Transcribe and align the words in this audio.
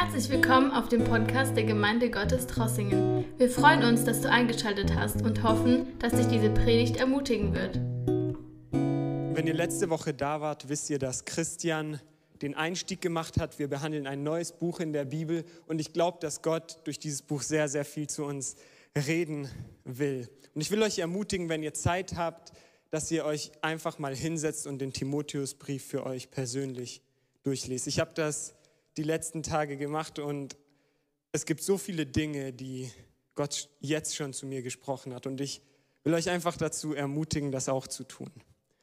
Herzlich 0.00 0.28
willkommen 0.28 0.70
auf 0.70 0.88
dem 0.88 1.02
Podcast 1.02 1.56
der 1.56 1.64
Gemeinde 1.64 2.08
Gottes 2.08 2.46
Trossingen. 2.46 3.24
Wir 3.36 3.50
freuen 3.50 3.82
uns, 3.82 4.04
dass 4.04 4.20
du 4.20 4.30
eingeschaltet 4.30 4.94
hast 4.94 5.22
und 5.22 5.42
hoffen, 5.42 5.98
dass 5.98 6.12
dich 6.12 6.28
diese 6.28 6.50
Predigt 6.50 6.98
ermutigen 6.98 7.52
wird. 7.52 7.80
Wenn 9.34 9.48
ihr 9.48 9.54
letzte 9.54 9.90
Woche 9.90 10.14
da 10.14 10.40
wart, 10.40 10.68
wisst 10.68 10.88
ihr, 10.88 11.00
dass 11.00 11.24
Christian 11.24 12.00
den 12.42 12.54
Einstieg 12.54 13.00
gemacht 13.00 13.40
hat. 13.40 13.58
Wir 13.58 13.66
behandeln 13.66 14.06
ein 14.06 14.22
neues 14.22 14.52
Buch 14.52 14.78
in 14.78 14.92
der 14.92 15.04
Bibel 15.04 15.44
und 15.66 15.80
ich 15.80 15.92
glaube, 15.92 16.18
dass 16.20 16.42
Gott 16.42 16.78
durch 16.84 17.00
dieses 17.00 17.22
Buch 17.22 17.42
sehr, 17.42 17.68
sehr 17.68 17.84
viel 17.84 18.06
zu 18.06 18.24
uns 18.24 18.54
reden 18.96 19.48
will. 19.82 20.30
Und 20.54 20.60
ich 20.60 20.70
will 20.70 20.80
euch 20.84 21.00
ermutigen, 21.00 21.48
wenn 21.48 21.64
ihr 21.64 21.74
Zeit 21.74 22.14
habt, 22.14 22.52
dass 22.92 23.10
ihr 23.10 23.24
euch 23.24 23.50
einfach 23.62 23.98
mal 23.98 24.14
hinsetzt 24.14 24.68
und 24.68 24.78
den 24.78 24.92
Timotheusbrief 24.92 25.84
für 25.84 26.06
euch 26.06 26.30
persönlich 26.30 27.02
durchlest. 27.42 27.88
Ich 27.88 27.98
habe 27.98 28.12
das 28.14 28.54
die 28.98 29.04
letzten 29.04 29.42
Tage 29.42 29.76
gemacht 29.76 30.18
und 30.18 30.56
es 31.30 31.46
gibt 31.46 31.62
so 31.62 31.78
viele 31.78 32.04
Dinge, 32.04 32.52
die 32.52 32.90
Gott 33.34 33.68
jetzt 33.80 34.16
schon 34.16 34.32
zu 34.32 34.46
mir 34.46 34.62
gesprochen 34.62 35.14
hat. 35.14 35.26
Und 35.26 35.40
ich 35.40 35.62
will 36.02 36.14
euch 36.14 36.28
einfach 36.28 36.56
dazu 36.56 36.94
ermutigen, 36.94 37.52
das 37.52 37.68
auch 37.68 37.86
zu 37.86 38.02
tun. 38.02 38.30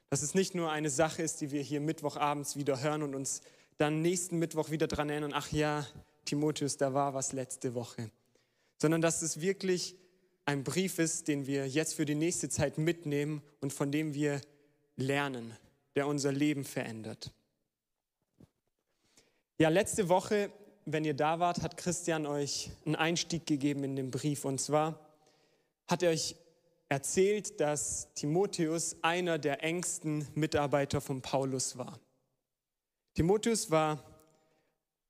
Dass 0.10 0.22
es 0.22 0.34
nicht 0.34 0.55
nur 0.55 0.72
eine 0.72 0.90
Sache 0.90 1.22
ist, 1.22 1.41
die 1.41 1.52
wir 1.52 1.62
hier 1.62 1.82
Mittwochabends 1.82 2.55
wieder 2.55 2.82
hören 2.82 3.04
und 3.04 3.14
uns 3.16 3.41
dann 3.78 4.02
nächsten 4.02 4.40
Mittwoch 4.40 4.70
wieder 4.70 4.88
daran 4.88 5.10
erinnern, 5.10 5.34
ach 5.34 5.52
ja, 5.52 5.86
Timotheus, 6.24 6.77
da 6.77 6.94
war 6.94 7.13
was 7.13 7.34
letzte 7.34 7.76
Woche. 7.76 8.10
Sondern 8.77 9.02
dass 9.02 9.22
es 9.22 9.41
wirklich 9.41 9.98
ein 10.46 10.63
Brief 10.63 11.00
ist, 11.00 11.27
den 11.27 11.48
wir 11.48 11.68
jetzt 11.68 11.96
für 11.96 12.05
die 12.05 12.16
nächste 12.16 12.48
Zeit 12.48 12.77
mitnehmen 12.77 13.41
und 13.60 13.74
von 13.74 13.91
dem 13.91 14.13
wir 14.13 14.40
lernen, 14.96 15.54
der 15.96 16.08
unser 16.08 16.32
Leben 16.32 16.63
verändert. 16.63 17.34
Ja, 19.57 19.70
letzte 19.70 20.09
Woche, 20.09 20.51
wenn 20.84 21.05
ihr 21.05 21.13
da 21.13 21.39
wart, 21.39 21.61
hat 21.61 21.77
Christian 21.77 22.25
euch 22.25 22.71
einen 22.85 22.98
Einstieg 22.98 23.45
gegeben 23.45 23.85
in 23.85 23.95
den 23.95 24.11
Brief. 24.11 24.43
Und 24.43 24.59
zwar 24.59 24.99
hat 25.87 26.03
er 26.03 26.09
euch 26.09 26.35
erzählt, 26.89 27.61
dass 27.61 28.13
Timotheus 28.15 28.98
einer 29.01 29.39
der 29.39 29.63
engsten 29.63 30.27
Mitarbeiter 30.35 30.99
von 30.99 31.21
Paulus 31.21 31.77
war. 31.77 32.01
Timotheus 33.13 33.71
war 33.71 34.03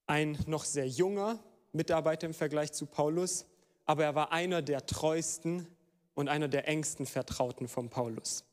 ein 0.05 0.37
noch 0.45 0.63
sehr 0.63 0.87
junger 0.87 1.39
Mitarbeiter 1.71 2.27
im 2.27 2.35
Vergleich 2.35 2.71
zu 2.71 2.85
Paulus, 2.85 3.47
aber 3.85 4.03
er 4.03 4.13
war 4.13 4.31
einer 4.31 4.61
der 4.61 4.85
treuesten 4.85 5.67
und 6.13 6.29
einer 6.29 6.49
der 6.49 6.67
engsten 6.67 7.07
Vertrauten 7.07 7.67
von 7.67 7.89
Paulus. 7.89 8.43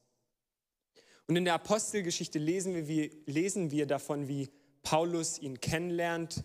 Und 1.26 1.36
in 1.36 1.44
der 1.44 1.52
Apostelgeschichte 1.52 2.38
lesen 2.38 2.74
wir, 2.74 2.88
wie, 2.88 3.22
lesen 3.26 3.70
wir 3.70 3.86
davon, 3.86 4.26
wie 4.26 4.48
Paulus 4.82 5.38
ihn 5.38 5.60
kennenlernt. 5.60 6.44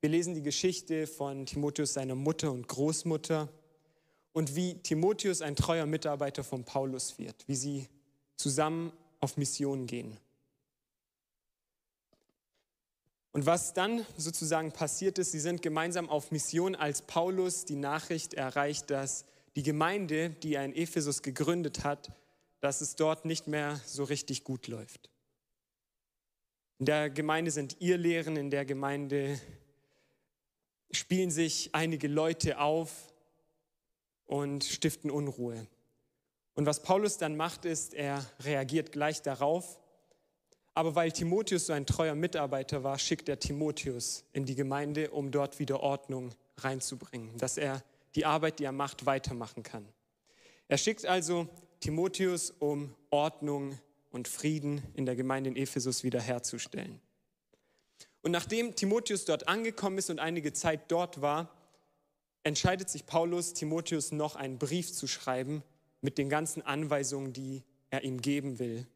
Wir 0.00 0.10
lesen 0.10 0.34
die 0.34 0.42
Geschichte 0.42 1.06
von 1.06 1.46
Timotheus, 1.46 1.94
seiner 1.94 2.14
Mutter 2.14 2.52
und 2.52 2.68
Großmutter 2.68 3.48
und 4.32 4.54
wie 4.54 4.74
Timotheus 4.82 5.42
ein 5.42 5.56
treuer 5.56 5.86
Mitarbeiter 5.86 6.44
von 6.44 6.64
Paulus 6.64 7.18
wird, 7.18 7.46
wie 7.46 7.56
sie 7.56 7.88
zusammen 8.36 8.92
auf 9.20 9.36
Mission 9.36 9.86
gehen. 9.86 10.18
Und 13.32 13.44
was 13.44 13.74
dann 13.74 14.06
sozusagen 14.16 14.72
passiert 14.72 15.18
ist, 15.18 15.32
sie 15.32 15.40
sind 15.40 15.60
gemeinsam 15.60 16.08
auf 16.08 16.30
Mission, 16.30 16.74
als 16.74 17.02
Paulus 17.02 17.66
die 17.66 17.76
Nachricht 17.76 18.32
erreicht, 18.32 18.90
dass 18.90 19.26
die 19.56 19.62
Gemeinde, 19.62 20.30
die 20.30 20.54
er 20.54 20.64
in 20.64 20.74
Ephesus 20.74 21.22
gegründet 21.22 21.84
hat, 21.84 22.12
dass 22.60 22.80
es 22.80 22.96
dort 22.96 23.24
nicht 23.26 23.46
mehr 23.46 23.80
so 23.84 24.04
richtig 24.04 24.44
gut 24.44 24.68
läuft. 24.68 25.10
In 26.78 26.84
der 26.84 27.08
Gemeinde 27.08 27.50
sind 27.50 27.80
Irrlehren, 27.80 28.36
in 28.36 28.50
der 28.50 28.66
Gemeinde 28.66 29.40
spielen 30.90 31.30
sich 31.30 31.70
einige 31.72 32.06
Leute 32.06 32.60
auf 32.60 33.14
und 34.26 34.62
stiften 34.62 35.10
Unruhe. 35.10 35.66
Und 36.54 36.66
was 36.66 36.82
Paulus 36.82 37.16
dann 37.16 37.34
macht, 37.34 37.64
ist, 37.64 37.94
er 37.94 38.24
reagiert 38.40 38.92
gleich 38.92 39.22
darauf. 39.22 39.80
Aber 40.74 40.94
weil 40.94 41.12
Timotheus 41.12 41.66
so 41.66 41.72
ein 41.72 41.86
treuer 41.86 42.14
Mitarbeiter 42.14 42.84
war, 42.84 42.98
schickt 42.98 43.30
er 43.30 43.38
Timotheus 43.38 44.24
in 44.34 44.44
die 44.44 44.54
Gemeinde, 44.54 45.10
um 45.10 45.30
dort 45.30 45.58
wieder 45.58 45.80
Ordnung 45.80 46.34
reinzubringen, 46.58 47.38
dass 47.38 47.56
er 47.56 47.82
die 48.14 48.26
Arbeit, 48.26 48.58
die 48.58 48.64
er 48.64 48.72
macht, 48.72 49.06
weitermachen 49.06 49.62
kann. 49.62 49.88
Er 50.68 50.76
schickt 50.76 51.06
also 51.06 51.48
Timotheus, 51.80 52.50
um 52.50 52.94
Ordnung 53.08 53.78
und 54.16 54.26
Frieden 54.26 54.82
in 54.94 55.06
der 55.06 55.14
Gemeinde 55.14 55.50
in 55.50 55.56
Ephesus 55.56 56.02
wiederherzustellen. 56.02 57.00
Und 58.22 58.32
nachdem 58.32 58.74
Timotheus 58.74 59.24
dort 59.26 59.46
angekommen 59.46 59.98
ist 59.98 60.10
und 60.10 60.18
einige 60.18 60.52
Zeit 60.52 60.90
dort 60.90 61.20
war, 61.20 61.54
entscheidet 62.42 62.88
sich 62.88 63.06
Paulus, 63.06 63.52
Timotheus 63.52 64.10
noch 64.10 64.34
einen 64.34 64.58
Brief 64.58 64.92
zu 64.92 65.06
schreiben 65.06 65.62
mit 66.00 66.18
den 66.18 66.28
ganzen 66.28 66.62
Anweisungen, 66.62 67.32
die 67.32 67.62
er 67.90 68.02
ihm 68.02 68.20
geben 68.20 68.58
will, 68.58 68.86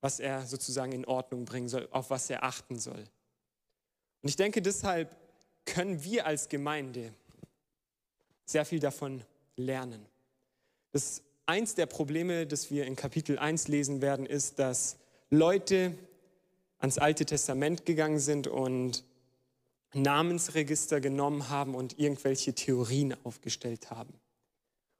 was 0.00 0.20
er 0.20 0.46
sozusagen 0.46 0.92
in 0.92 1.04
Ordnung 1.04 1.44
bringen 1.44 1.68
soll, 1.68 1.88
auf 1.90 2.08
was 2.10 2.30
er 2.30 2.44
achten 2.44 2.78
soll. 2.78 3.04
Und 4.22 4.28
ich 4.28 4.36
denke, 4.36 4.62
deshalb 4.62 5.16
können 5.64 6.02
wir 6.04 6.24
als 6.24 6.48
Gemeinde 6.48 7.12
sehr 8.44 8.64
viel 8.64 8.78
davon 8.78 9.24
lernen. 9.56 10.06
Das 10.92 11.22
eins 11.46 11.74
der 11.74 11.86
Probleme, 11.86 12.46
das 12.46 12.70
wir 12.70 12.86
in 12.86 12.96
Kapitel 12.96 13.38
1 13.38 13.68
lesen 13.68 14.02
werden, 14.02 14.26
ist, 14.26 14.58
dass 14.58 14.98
Leute 15.30 15.94
ans 16.78 16.98
Alte 16.98 17.24
Testament 17.24 17.86
gegangen 17.86 18.18
sind 18.18 18.46
und 18.46 19.04
Namensregister 19.94 21.00
genommen 21.00 21.48
haben 21.48 21.74
und 21.74 21.98
irgendwelche 21.98 22.54
Theorien 22.54 23.16
aufgestellt 23.24 23.90
haben. 23.90 24.12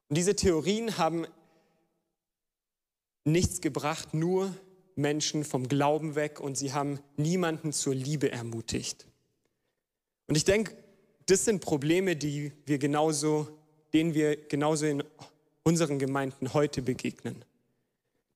Und 0.09 0.17
diese 0.17 0.35
Theorien 0.35 0.97
haben 0.97 1.27
nichts 3.25 3.61
gebracht, 3.61 4.13
nur 4.13 4.55
Menschen 4.95 5.43
vom 5.43 5.67
Glauben 5.67 6.15
weg 6.15 6.39
und 6.39 6.57
sie 6.57 6.73
haben 6.73 6.99
niemanden 7.17 7.73
zur 7.73 7.93
Liebe 7.93 8.31
ermutigt. 8.31 9.05
Und 10.27 10.35
ich 10.35 10.45
denke, 10.45 10.75
das 11.27 11.45
sind 11.45 11.59
Probleme, 11.61 12.15
die 12.15 12.53
wir 12.65 12.79
genauso, 12.79 13.47
denen 13.93 14.13
wir 14.13 14.47
genauso 14.47 14.85
in 14.85 15.03
unseren 15.67 15.99
Gemeinden 15.99 16.53
heute 16.53 16.81
begegnen. 16.81 17.43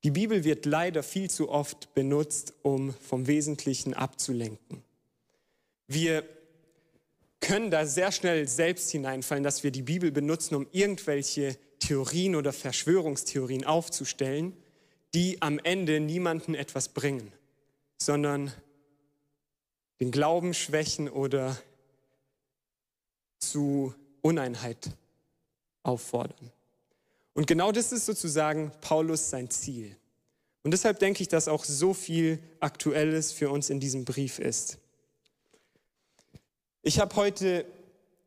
Die 0.03 0.11
Bibel 0.11 0.43
wird 0.43 0.65
leider 0.65 1.01
viel 1.01 1.29
zu 1.29 1.47
oft 1.47 1.93
benutzt, 1.93 2.53
um 2.61 2.93
vom 2.95 3.25
Wesentlichen 3.25 3.93
abzulenken. 3.93 4.83
Wir 5.87 6.27
können 7.39 7.71
da 7.71 7.85
sehr 7.85 8.11
schnell 8.11 8.49
selbst 8.49 8.91
hineinfallen, 8.91 9.45
dass 9.45 9.63
wir 9.63 9.71
die 9.71 9.81
Bibel 9.81 10.11
benutzen, 10.11 10.55
um 10.55 10.67
irgendwelche 10.73 11.57
Theorien 11.79 12.35
oder 12.35 12.51
Verschwörungstheorien 12.51 13.63
aufzustellen, 13.63 14.51
die 15.13 15.41
am 15.41 15.57
Ende 15.57 16.01
niemanden 16.01 16.53
etwas 16.53 16.89
bringen, 16.89 17.31
sondern 17.97 18.51
den 20.01 20.11
Glauben 20.11 20.53
schwächen 20.53 21.07
oder 21.07 21.57
zu 23.39 23.95
Uneinheit 24.21 24.89
auffordern. 25.83 26.51
Und 27.33 27.47
genau 27.47 27.71
das 27.71 27.91
ist 27.91 28.05
sozusagen 28.05 28.71
Paulus 28.81 29.29
sein 29.29 29.49
Ziel. 29.49 29.95
Und 30.63 30.71
deshalb 30.71 30.99
denke 30.99 31.21
ich, 31.21 31.27
dass 31.27 31.47
auch 31.47 31.63
so 31.65 31.93
viel 31.93 32.39
Aktuelles 32.59 33.31
für 33.31 33.49
uns 33.49 33.69
in 33.69 33.79
diesem 33.79 34.05
Brief 34.05 34.37
ist. 34.37 34.77
Ich 36.83 36.99
habe 36.99 37.15
heute 37.15 37.65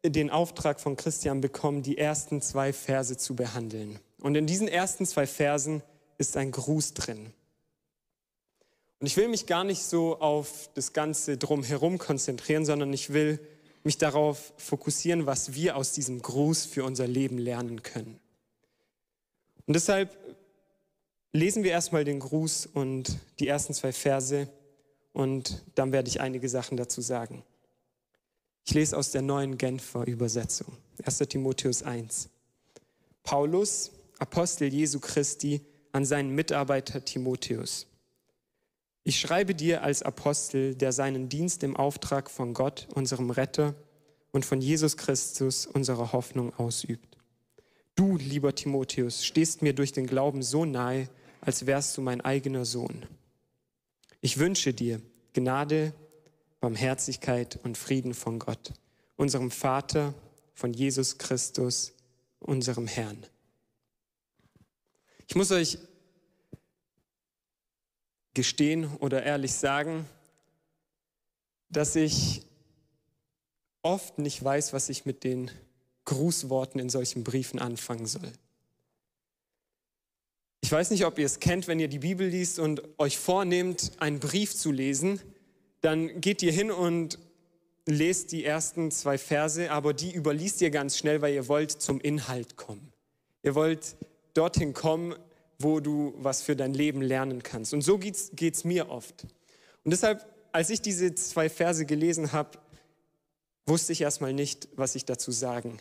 den 0.05 0.31
Auftrag 0.31 0.81
von 0.81 0.97
Christian 0.97 1.41
bekommen, 1.41 1.83
die 1.83 1.99
ersten 1.99 2.43
zwei 2.43 2.73
Verse 2.73 3.17
zu 3.17 3.35
behandeln. 3.35 3.99
Und 4.21 4.37
in 4.37 4.47
diesen 4.47 4.69
ersten 4.69 5.07
zwei 5.07 5.27
Versen 5.27 5.83
ist 6.19 6.37
ein 6.37 6.51
Gruß 6.51 6.95
drin. 6.95 7.33
Und 9.01 9.07
ich 9.07 9.17
will 9.17 9.29
mich 9.29 9.47
gar 9.47 9.65
nicht 9.65 9.83
so 9.83 10.19
auf 10.21 10.71
das 10.75 10.93
Ganze 10.93 11.37
drumherum 11.37 11.99
konzentrieren, 11.99 12.65
sondern 12.65 12.93
ich 12.93 13.13
will 13.13 13.39
mich 13.83 13.99
darauf 13.99 14.55
fokussieren, 14.57 15.27
was 15.27 15.55
wir 15.55 15.77
aus 15.77 15.93
diesem 15.93 16.23
Gruß 16.23 16.65
für 16.65 16.85
unser 16.85 17.07
Leben 17.07 17.39
lernen 17.39 17.83
können. 17.83 18.19
Und 19.67 19.75
deshalb 19.75 20.17
lesen 21.33 21.65
wir 21.65 21.71
erstmal 21.71 22.05
den 22.05 22.21
Gruß 22.21 22.67
und 22.67 23.19
die 23.41 23.49
ersten 23.49 23.75
zwei 23.75 23.93
Verse 23.93 24.49
und 25.13 25.63
dann 25.75 25.93
werde 25.93 26.09
ich 26.09 26.21
einige 26.21 26.49
Sachen 26.49 26.77
dazu 26.77 27.01
sagen. 27.01 27.45
Ich 28.67 28.75
lese 28.75 28.97
aus 28.97 29.11
der 29.11 29.23
neuen 29.23 29.59
Genfer 29.59 30.07
Übersetzung, 30.07 30.77
1 31.05 31.19
Timotheus 31.29 31.83
1. 31.83 32.31
Paulus, 33.23 33.91
Apostel 34.19 34.73
Jesu 34.73 35.01
Christi, 35.01 35.61
an 35.93 36.05
seinen 36.05 36.31
Mitarbeiter 36.35 37.05
Timotheus. 37.05 37.87
Ich 39.05 39.21
schreibe 39.21 39.55
dir 39.55 39.83
als 39.83 40.03
Apostel, 40.03 40.75
der 40.75 40.93
seinen 40.93 41.29
Dienst 41.29 41.63
im 41.63 41.77
Auftrag 41.77 42.31
von 42.31 42.55
Gott, 42.55 42.89
unserem 42.95 43.31
Retter, 43.31 43.75
und 44.33 44.45
von 44.45 44.61
Jesus 44.61 44.97
Christus, 44.97 45.67
unserer 45.67 46.13
Hoffnung, 46.13 46.55
ausübt. 46.55 47.14
Du, 47.95 48.17
lieber 48.17 48.55
Timotheus, 48.55 49.25
stehst 49.25 49.63
mir 49.63 49.73
durch 49.73 49.93
den 49.93 50.07
Glauben 50.07 50.43
so 50.43 50.65
nahe, 50.65 51.09
als 51.41 51.67
wärst 51.67 51.97
du 51.97 52.01
mein 52.01 52.21
eigener 52.21 52.65
Sohn. 52.65 53.07
Ich 54.21 54.39
wünsche 54.39 54.73
dir 54.73 55.01
Gnade, 55.33 55.93
Barmherzigkeit 56.61 57.59
und 57.63 57.77
Frieden 57.77 58.15
von 58.15 58.39
Gott, 58.39 58.73
unserem 59.17 59.51
Vater, 59.51 60.15
von 60.55 60.73
Jesus 60.73 61.19
Christus, 61.19 61.93
unserem 62.41 62.87
Herrn. 62.87 63.27
Ich 65.27 65.35
muss 65.35 65.51
euch 65.51 65.79
gestehen 68.35 68.97
oder 68.97 69.23
ehrlich 69.23 69.53
sagen, 69.53 70.09
dass 71.69 71.97
ich 71.97 72.43
oft 73.83 74.19
nicht 74.19 74.43
weiß, 74.43 74.73
was 74.73 74.89
ich 74.89 75.05
mit 75.05 75.25
den 75.25 75.51
Grußworten 76.05 76.81
in 76.81 76.89
solchen 76.89 77.25
Briefen 77.25 77.59
anfangen 77.59 78.07
soll. 78.07 78.33
Ich 80.61 80.73
weiß 80.73 80.91
nicht, 80.91 81.05
ob 81.05 81.19
ihr 81.19 81.27
es 81.27 81.41
kennt, 81.41 81.69
wenn 81.69 81.79
ihr 81.79 81.89
die 81.89 81.99
Bibel 81.99 82.27
liest 82.27 82.59
und 82.59 82.83
euch 82.99 83.19
vornehmt, 83.19 83.93
einen 83.99 84.19
Brief 84.19 84.55
zu 84.55 84.73
lesen, 84.73 85.21
dann 85.83 86.21
geht 86.23 86.43
ihr 86.43 86.53
hin 86.53 86.71
und 86.71 87.19
lest 87.87 88.33
die 88.33 88.45
ersten 88.45 88.91
zwei 88.91 89.19
Verse, 89.19 89.71
aber 89.71 89.93
die 89.93 90.15
überliest 90.15 90.63
ihr 90.63 90.71
ganz 90.71 90.97
schnell, 90.97 91.21
weil 91.21 91.35
ihr 91.35 91.49
wollt 91.49 91.71
zum 91.71 92.01
Inhalt 92.01 92.57
kommen. 92.57 92.93
Ihr 93.43 93.55
wollt 93.55 93.97
dorthin 94.33 94.73
kommen, 94.73 95.15
wo 95.59 95.81
du 95.81 96.15
was 96.17 96.41
für 96.41 96.57
dein 96.57 96.73
Leben 96.73 97.03
lernen 97.03 97.43
kannst. 97.43 97.75
Und 97.75 97.83
so 97.83 97.99
geht 97.99 98.33
es 98.41 98.65
mir 98.65 98.89
oft. 98.89 99.25
Und 99.85 99.91
deshalb, 99.91 100.27
als 100.51 100.71
ich 100.71 100.81
diese 100.81 101.15
zwei 101.15 101.51
Verse 101.51 101.85
gelesen 101.85 102.33
habe, 102.33 102.59
wusste 103.67 103.93
ich 103.93 104.01
erstmal 104.01 104.33
nicht, 104.33 104.69
was 104.77 104.95
ich 104.95 105.05
dazu 105.05 105.31
sagen 105.31 105.79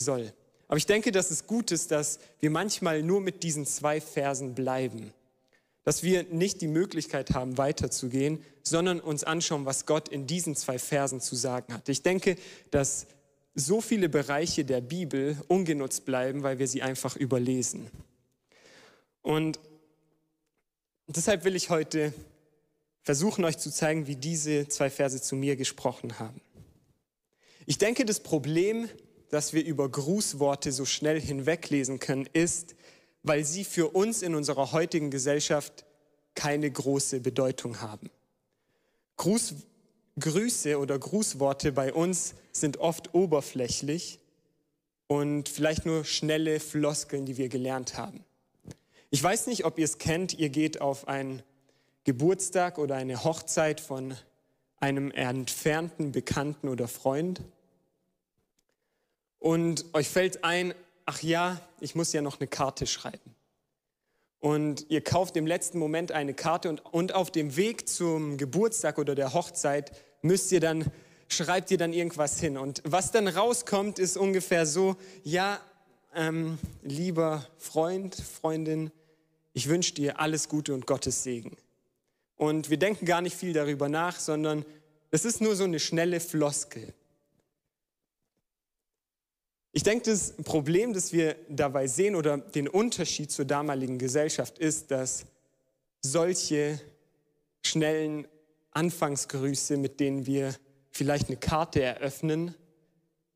soll. 0.00 0.32
Aber 0.68 0.76
ich 0.76 0.86
denke, 0.86 1.12
dass 1.12 1.30
es 1.30 1.46
gut 1.46 1.70
ist, 1.70 1.90
dass 1.90 2.18
wir 2.40 2.50
manchmal 2.50 3.02
nur 3.02 3.20
mit 3.20 3.42
diesen 3.42 3.66
zwei 3.66 4.00
Versen 4.00 4.54
bleiben. 4.54 5.12
Dass 5.84 6.02
wir 6.02 6.24
nicht 6.24 6.60
die 6.60 6.68
Möglichkeit 6.68 7.30
haben, 7.32 7.58
weiterzugehen, 7.58 8.44
sondern 8.62 9.00
uns 9.00 9.24
anschauen, 9.24 9.64
was 9.66 9.86
Gott 9.86 10.08
in 10.08 10.26
diesen 10.26 10.54
zwei 10.54 10.78
Versen 10.78 11.20
zu 11.20 11.34
sagen 11.34 11.74
hat. 11.74 11.88
Ich 11.88 12.02
denke, 12.02 12.36
dass 12.70 13.06
so 13.54 13.80
viele 13.80 14.08
Bereiche 14.08 14.64
der 14.64 14.80
Bibel 14.80 15.36
ungenutzt 15.48 16.04
bleiben, 16.04 16.42
weil 16.42 16.58
wir 16.58 16.68
sie 16.68 16.82
einfach 16.82 17.16
überlesen. 17.16 17.90
Und 19.22 19.58
deshalb 21.08 21.44
will 21.44 21.56
ich 21.56 21.68
heute 21.68 22.12
versuchen, 23.02 23.44
euch 23.44 23.58
zu 23.58 23.70
zeigen, 23.70 24.06
wie 24.06 24.16
diese 24.16 24.68
zwei 24.68 24.88
Verse 24.88 25.20
zu 25.20 25.34
mir 25.34 25.56
gesprochen 25.56 26.18
haben. 26.18 26.40
Ich 27.66 27.78
denke, 27.78 28.04
das 28.04 28.20
Problem, 28.20 28.88
dass 29.30 29.52
wir 29.52 29.64
über 29.64 29.88
Grußworte 29.88 30.72
so 30.72 30.84
schnell 30.84 31.20
hinweglesen 31.20 31.98
können, 31.98 32.28
ist, 32.32 32.74
weil 33.22 33.44
sie 33.44 33.64
für 33.64 33.88
uns 33.88 34.22
in 34.22 34.34
unserer 34.34 34.72
heutigen 34.72 35.10
Gesellschaft 35.10 35.84
keine 36.34 36.70
große 36.70 37.20
Bedeutung 37.20 37.80
haben. 37.80 38.10
Gruß, 39.16 39.54
Grüße 40.18 40.78
oder 40.78 40.98
Grußworte 40.98 41.72
bei 41.72 41.92
uns 41.92 42.34
sind 42.52 42.78
oft 42.78 43.14
oberflächlich 43.14 44.20
und 45.06 45.48
vielleicht 45.48 45.86
nur 45.86 46.04
schnelle 46.04 46.60
Floskeln, 46.60 47.26
die 47.26 47.36
wir 47.36 47.48
gelernt 47.48 47.96
haben. 47.96 48.24
Ich 49.10 49.22
weiß 49.22 49.48
nicht, 49.48 49.64
ob 49.64 49.78
ihr 49.78 49.84
es 49.84 49.98
kennt, 49.98 50.38
ihr 50.38 50.50
geht 50.50 50.80
auf 50.80 51.08
einen 51.08 51.42
Geburtstag 52.04 52.78
oder 52.78 52.94
eine 52.94 53.24
Hochzeit 53.24 53.80
von 53.80 54.14
einem 54.78 55.10
entfernten 55.10 56.12
Bekannten 56.12 56.68
oder 56.68 56.88
Freund 56.88 57.42
und 59.40 59.86
euch 59.94 60.08
fällt 60.08 60.44
ein, 60.44 60.74
ach 61.06 61.22
ja, 61.22 61.60
ich 61.80 61.96
muss 61.96 62.12
ja 62.12 62.22
noch 62.22 62.38
eine 62.38 62.46
Karte 62.46 62.86
schreiben. 62.86 63.34
Und 64.38 64.86
ihr 64.88 65.02
kauft 65.02 65.36
im 65.36 65.46
letzten 65.46 65.78
Moment 65.78 66.12
eine 66.12 66.34
Karte 66.34 66.68
und, 66.68 66.84
und 66.92 67.14
auf 67.14 67.30
dem 67.30 67.56
Weg 67.56 67.88
zum 67.88 68.38
Geburtstag 68.38 68.98
oder 68.98 69.14
der 69.14 69.34
Hochzeit 69.34 69.92
müsst 70.22 70.52
ihr 70.52 70.60
dann, 70.60 70.86
schreibt 71.28 71.70
ihr 71.70 71.78
dann 71.78 71.92
irgendwas 71.92 72.38
hin. 72.38 72.56
Und 72.56 72.82
was 72.84 73.10
dann 73.10 73.28
rauskommt, 73.28 73.98
ist 73.98 74.16
ungefähr 74.16 74.64
so, 74.64 74.96
ja, 75.24 75.60
ähm, 76.14 76.58
lieber 76.82 77.46
Freund, 77.58 78.14
Freundin, 78.14 78.90
ich 79.52 79.68
wünsche 79.68 79.94
dir 79.94 80.20
alles 80.20 80.48
Gute 80.48 80.74
und 80.74 80.86
Gottes 80.86 81.22
Segen. 81.22 81.56
Und 82.36 82.70
wir 82.70 82.78
denken 82.78 83.04
gar 83.04 83.20
nicht 83.20 83.36
viel 83.36 83.52
darüber 83.52 83.88
nach, 83.88 84.18
sondern 84.18 84.64
es 85.10 85.24
ist 85.24 85.40
nur 85.40 85.56
so 85.56 85.64
eine 85.64 85.80
schnelle 85.80 86.20
Floskel. 86.20 86.94
Ich 89.72 89.84
denke, 89.84 90.10
das 90.10 90.32
Problem, 90.32 90.92
das 90.92 91.12
wir 91.12 91.36
dabei 91.48 91.86
sehen 91.86 92.16
oder 92.16 92.38
den 92.38 92.66
Unterschied 92.66 93.30
zur 93.30 93.44
damaligen 93.44 93.98
Gesellschaft 93.98 94.58
ist, 94.58 94.90
dass 94.90 95.26
solche 96.02 96.80
schnellen 97.64 98.26
Anfangsgrüße, 98.72 99.76
mit 99.76 100.00
denen 100.00 100.26
wir 100.26 100.56
vielleicht 100.90 101.28
eine 101.28 101.36
Karte 101.36 101.82
eröffnen, 101.82 102.54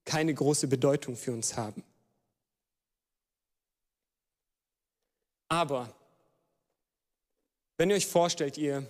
keine 0.04 0.34
große 0.34 0.66
Bedeutung 0.66 1.16
für 1.16 1.32
uns 1.32 1.56
haben. 1.56 1.84
Aber 5.48 5.94
wenn 7.76 7.90
ihr 7.90 7.96
euch 7.96 8.06
vorstellt, 8.06 8.58
ihr 8.58 8.84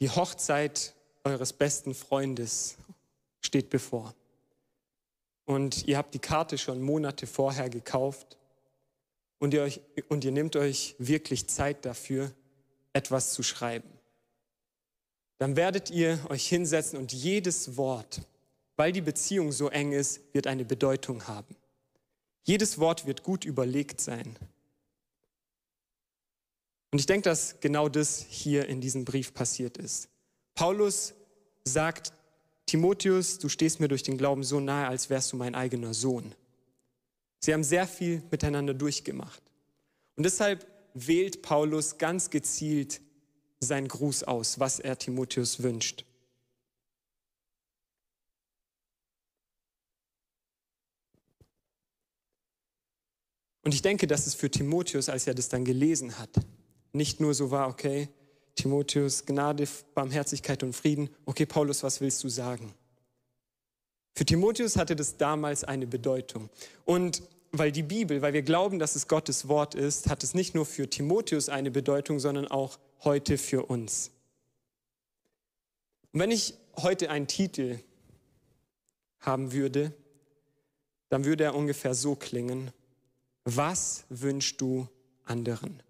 die 0.00 0.10
Hochzeit 0.10 0.94
eures 1.22 1.52
besten 1.52 1.94
Freundes 1.94 2.76
steht 3.40 3.70
bevor 3.70 4.14
und 5.48 5.88
ihr 5.88 5.96
habt 5.96 6.12
die 6.12 6.18
Karte 6.18 6.58
schon 6.58 6.82
Monate 6.82 7.26
vorher 7.26 7.70
gekauft 7.70 8.36
und 9.38 9.54
ihr, 9.54 9.62
euch, 9.62 9.80
und 10.08 10.22
ihr 10.22 10.30
nehmt 10.30 10.56
euch 10.56 10.94
wirklich 10.98 11.48
Zeit 11.48 11.86
dafür, 11.86 12.30
etwas 12.92 13.32
zu 13.32 13.42
schreiben. 13.42 13.88
Dann 15.38 15.56
werdet 15.56 15.88
ihr 15.88 16.20
euch 16.28 16.46
hinsetzen 16.46 16.98
und 16.98 17.14
jedes 17.14 17.78
Wort, 17.78 18.20
weil 18.76 18.92
die 18.92 19.00
Beziehung 19.00 19.50
so 19.50 19.70
eng 19.70 19.92
ist, 19.92 20.20
wird 20.34 20.46
eine 20.46 20.66
Bedeutung 20.66 21.26
haben. 21.26 21.56
Jedes 22.44 22.78
Wort 22.78 23.06
wird 23.06 23.22
gut 23.22 23.46
überlegt 23.46 24.02
sein. 24.02 24.36
Und 26.90 26.98
ich 26.98 27.06
denke, 27.06 27.26
dass 27.26 27.58
genau 27.60 27.88
das 27.88 28.26
hier 28.28 28.68
in 28.68 28.82
diesem 28.82 29.06
Brief 29.06 29.32
passiert 29.32 29.78
ist. 29.78 30.10
Paulus 30.54 31.14
sagt 31.64 32.12
Timotheus, 32.68 33.38
du 33.38 33.48
stehst 33.48 33.80
mir 33.80 33.88
durch 33.88 34.02
den 34.02 34.18
Glauben 34.18 34.44
so 34.44 34.60
nahe, 34.60 34.88
als 34.88 35.08
wärst 35.08 35.32
du 35.32 35.36
mein 35.36 35.54
eigener 35.54 35.94
Sohn. 35.94 36.34
Sie 37.40 37.54
haben 37.54 37.64
sehr 37.64 37.86
viel 37.86 38.22
miteinander 38.30 38.74
durchgemacht. 38.74 39.42
Und 40.16 40.24
deshalb 40.24 40.66
wählt 40.92 41.40
Paulus 41.40 41.96
ganz 41.96 42.28
gezielt 42.28 43.00
seinen 43.58 43.88
Gruß 43.88 44.24
aus, 44.24 44.60
was 44.60 44.80
er 44.80 44.98
Timotheus 44.98 45.62
wünscht. 45.62 46.04
Und 53.62 53.72
ich 53.72 53.82
denke, 53.82 54.06
dass 54.06 54.26
es 54.26 54.34
für 54.34 54.50
Timotheus, 54.50 55.08
als 55.08 55.26
er 55.26 55.34
das 55.34 55.48
dann 55.48 55.64
gelesen 55.64 56.18
hat, 56.18 56.30
nicht 56.92 57.18
nur 57.20 57.32
so 57.32 57.50
war, 57.50 57.68
okay, 57.68 58.08
Timotheus, 58.58 59.24
Gnade, 59.24 59.68
Barmherzigkeit 59.94 60.64
und 60.64 60.74
Frieden. 60.74 61.10
Okay, 61.26 61.46
Paulus, 61.46 61.84
was 61.84 62.00
willst 62.00 62.24
du 62.24 62.28
sagen? 62.28 62.74
Für 64.16 64.24
Timotheus 64.24 64.76
hatte 64.76 64.96
das 64.96 65.16
damals 65.16 65.62
eine 65.62 65.86
Bedeutung. 65.86 66.50
Und 66.84 67.22
weil 67.52 67.70
die 67.70 67.84
Bibel, 67.84 68.20
weil 68.20 68.32
wir 68.32 68.42
glauben, 68.42 68.80
dass 68.80 68.96
es 68.96 69.06
Gottes 69.06 69.46
Wort 69.46 69.76
ist, 69.76 70.10
hat 70.10 70.24
es 70.24 70.34
nicht 70.34 70.56
nur 70.56 70.66
für 70.66 70.90
Timotheus 70.90 71.48
eine 71.48 71.70
Bedeutung, 71.70 72.18
sondern 72.18 72.48
auch 72.48 72.80
heute 73.04 73.38
für 73.38 73.66
uns. 73.66 74.10
Und 76.12 76.18
wenn 76.18 76.32
ich 76.32 76.54
heute 76.76 77.10
einen 77.10 77.28
Titel 77.28 77.78
haben 79.20 79.52
würde, 79.52 79.92
dann 81.10 81.24
würde 81.24 81.44
er 81.44 81.54
ungefähr 81.54 81.94
so 81.94 82.16
klingen, 82.16 82.72
was 83.44 84.04
wünschst 84.08 84.60
du 84.60 84.88
anderen? 85.24 85.80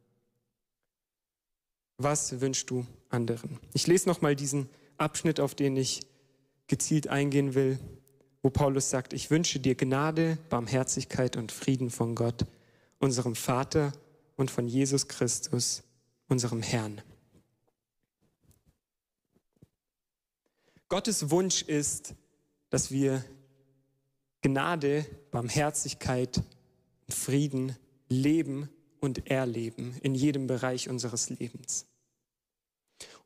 Was 2.00 2.40
wünschst 2.40 2.70
du 2.70 2.86
anderen? 3.08 3.58
Ich 3.74 3.88
lese 3.88 4.08
nochmal 4.08 4.36
diesen 4.36 4.68
Abschnitt, 4.98 5.40
auf 5.40 5.56
den 5.56 5.76
ich 5.76 6.00
gezielt 6.68 7.08
eingehen 7.08 7.54
will, 7.54 7.80
wo 8.40 8.50
Paulus 8.50 8.88
sagt, 8.88 9.12
ich 9.12 9.30
wünsche 9.30 9.58
dir 9.58 9.74
Gnade, 9.74 10.38
Barmherzigkeit 10.48 11.36
und 11.36 11.50
Frieden 11.50 11.90
von 11.90 12.14
Gott, 12.14 12.46
unserem 13.00 13.34
Vater 13.34 13.92
und 14.36 14.48
von 14.48 14.68
Jesus 14.68 15.08
Christus, 15.08 15.82
unserem 16.28 16.62
Herrn. 16.62 17.02
Gottes 20.88 21.30
Wunsch 21.30 21.62
ist, 21.62 22.14
dass 22.70 22.92
wir 22.92 23.24
Gnade, 24.42 25.04
Barmherzigkeit 25.32 26.38
und 27.08 27.14
Frieden 27.14 27.74
leben 28.08 28.68
und 29.00 29.28
erleben 29.28 29.96
in 30.00 30.14
jedem 30.14 30.46
Bereich 30.46 30.88
unseres 30.88 31.28
Lebens. 31.28 31.88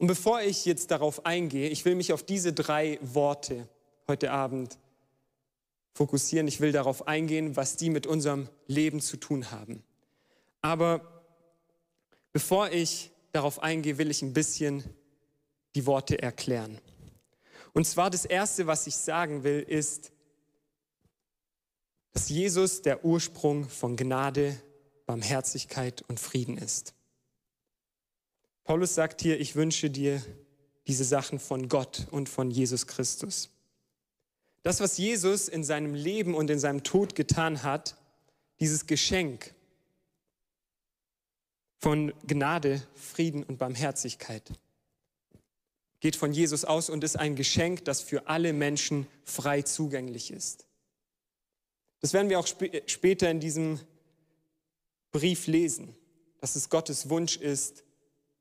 Und 0.03 0.09
bevor 0.09 0.43
ich 0.43 0.65
jetzt 0.65 0.91
darauf 0.91 1.27
eingehe, 1.27 1.69
ich 1.69 1.85
will 1.85 1.95
mich 1.95 2.13
auf 2.13 2.25
diese 2.25 2.53
drei 2.53 2.99
Worte 3.03 3.69
heute 4.09 4.33
Abend 4.33 4.77
fokussieren. 5.95 6.49
Ich 6.49 6.59
will 6.59 6.73
darauf 6.73 7.07
eingehen, 7.07 7.55
was 7.55 7.77
die 7.77 7.89
mit 7.89 8.09
unserem 8.09 8.49
Leben 8.67 9.01
zu 9.01 9.17
tun 9.17 9.53
haben. 9.53 9.85
Aber 10.61 11.23
bevor 12.33 12.71
ich 12.73 13.13
darauf 13.31 13.63
eingehe, 13.63 13.97
will 13.97 14.11
ich 14.11 14.23
ein 14.23 14.33
bisschen 14.33 14.83
die 15.77 15.87
Worte 15.87 16.21
erklären. 16.21 16.81
Und 17.73 17.87
zwar 17.87 18.11
das 18.11 18.25
Erste, 18.25 18.67
was 18.67 18.89
ich 18.89 18.97
sagen 18.97 19.45
will, 19.45 19.61
ist, 19.61 20.11
dass 22.11 22.29
Jesus 22.29 22.83
der 22.83 23.05
Ursprung 23.05 23.69
von 23.69 23.97
Gnade, 23.97 24.61
Barmherzigkeit 25.07 26.03
und 26.09 26.19
Frieden 26.19 26.59
ist. 26.59 26.93
Paulus 28.65 28.95
sagt 28.95 29.23
hier, 29.23 29.41
ich 29.41 29.57
wünsche 29.57 29.91
dir 29.91 30.23
diese 30.87 31.05
Sachen 31.05 31.39
von 31.39 31.69
Gott 31.69 32.07
und 32.11 32.29
von 32.29 32.51
Jesus 32.51 32.87
Christus. 32.87 33.51
Das, 34.63 34.81
was 34.81 34.99
Jesus 34.99 35.49
in 35.49 35.65
seinem 35.65 35.95
Leben 35.95 36.35
und 36.35 36.49
in 36.51 36.59
seinem 36.59 36.85
Tod 36.85 37.15
getan 37.15 37.63
hat, 37.63 37.97
dieses 38.61 38.87
Geschenk 38.87 39.55
von 41.79 42.13
Gnade, 42.27 42.81
Frieden 42.95 43.43
und 43.43 43.59
Barmherzigkeit, 43.59 44.53
geht 45.99 46.15
von 46.15 46.33
Jesus 46.33 46.65
aus 46.65 46.91
und 46.91 47.03
ist 47.03 47.19
ein 47.19 47.35
Geschenk, 47.35 47.85
das 47.85 48.01
für 48.01 48.29
alle 48.29 48.53
Menschen 48.53 49.07
frei 49.25 49.63
zugänglich 49.63 50.31
ist. 50.31 50.67
Das 52.01 52.13
werden 52.13 52.29
wir 52.29 52.39
auch 52.39 52.47
sp 52.47 52.83
später 52.87 53.31
in 53.31 53.41
diesem 53.41 53.81
Brief 55.11 55.47
lesen, 55.47 55.95
dass 56.41 56.57
es 56.57 56.69
Gottes 56.69 57.09
Wunsch 57.09 57.37
ist 57.37 57.85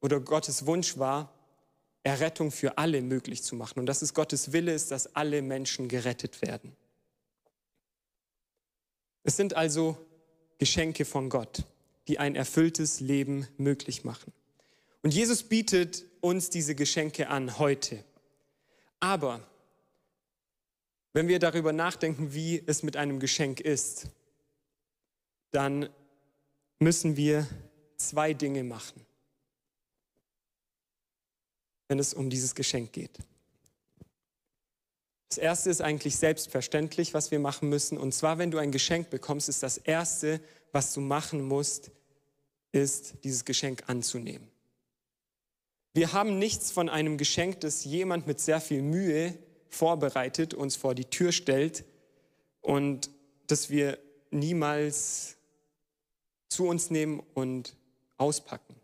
oder 0.01 0.19
Gottes 0.19 0.65
Wunsch 0.65 0.97
war, 0.97 1.33
Errettung 2.03 2.51
für 2.51 2.77
alle 2.77 3.01
möglich 3.01 3.43
zu 3.43 3.55
machen 3.55 3.79
und 3.79 3.85
dass 3.85 4.01
es 4.01 4.13
Gottes 4.13 4.51
Wille 4.51 4.73
ist, 4.73 4.91
dass 4.91 5.15
alle 5.15 5.41
Menschen 5.41 5.87
gerettet 5.87 6.41
werden. 6.41 6.75
Es 9.23 9.37
sind 9.37 9.55
also 9.55 9.97
Geschenke 10.57 11.05
von 11.05 11.29
Gott, 11.29 11.63
die 12.07 12.17
ein 12.17 12.35
erfülltes 12.35 12.99
Leben 12.99 13.47
möglich 13.57 14.03
machen. 14.03 14.33
Und 15.03 15.13
Jesus 15.13 15.43
bietet 15.43 16.05
uns 16.21 16.49
diese 16.49 16.73
Geschenke 16.73 17.29
an 17.29 17.59
heute. 17.59 18.03
Aber 18.99 19.47
wenn 21.13 21.27
wir 21.27 21.37
darüber 21.37 21.71
nachdenken, 21.71 22.33
wie 22.33 22.63
es 22.65 22.81
mit 22.81 22.97
einem 22.97 23.19
Geschenk 23.19 23.59
ist, 23.59 24.07
dann 25.51 25.89
müssen 26.79 27.15
wir 27.15 27.47
zwei 27.97 28.33
Dinge 28.33 28.63
machen 28.63 29.05
wenn 31.91 31.99
es 31.99 32.13
um 32.13 32.29
dieses 32.29 32.55
Geschenk 32.55 32.93
geht. 32.93 33.11
Das 35.27 35.37
erste 35.37 35.69
ist 35.69 35.81
eigentlich 35.81 36.15
selbstverständlich, 36.15 37.13
was 37.13 37.31
wir 37.31 37.39
machen 37.39 37.67
müssen. 37.67 37.97
Und 37.97 38.13
zwar, 38.13 38.37
wenn 38.37 38.49
du 38.49 38.59
ein 38.59 38.71
Geschenk 38.71 39.09
bekommst, 39.09 39.49
ist 39.49 39.61
das 39.61 39.75
erste, 39.75 40.39
was 40.71 40.93
du 40.93 41.01
machen 41.01 41.41
musst, 41.41 41.91
ist, 42.71 43.15
dieses 43.25 43.43
Geschenk 43.43 43.83
anzunehmen. 43.87 44.47
Wir 45.93 46.13
haben 46.13 46.39
nichts 46.39 46.71
von 46.71 46.87
einem 46.87 47.17
Geschenk, 47.17 47.59
das 47.59 47.83
jemand 47.83 48.25
mit 48.25 48.39
sehr 48.39 48.61
viel 48.61 48.83
Mühe 48.83 49.37
vorbereitet, 49.67 50.53
uns 50.53 50.77
vor 50.77 50.95
die 50.95 51.09
Tür 51.09 51.33
stellt 51.33 51.83
und 52.61 53.09
das 53.47 53.69
wir 53.69 53.99
niemals 54.29 55.35
zu 56.47 56.67
uns 56.67 56.89
nehmen 56.89 57.21
und 57.33 57.75
auspacken. 58.15 58.80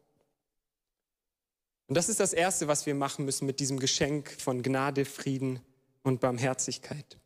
Und 1.88 1.96
das 1.96 2.10
ist 2.10 2.20
das 2.20 2.34
Erste, 2.34 2.68
was 2.68 2.86
wir 2.86 2.96
machen 2.96 3.26
müssen 3.26 3.46
mit 3.46 3.60
diesem 3.60 3.80
Geschenk 3.80 4.30
von 4.40 4.62
Gnade, 4.62 5.06
Frieden 5.06 5.62
und 6.04 6.20
Barmherzigkeit. 6.20 7.18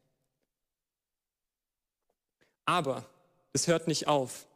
Aber 2.65 3.05
es 3.53 3.67
hört 3.67 3.87
nicht 3.87 4.07
auf 4.07 4.47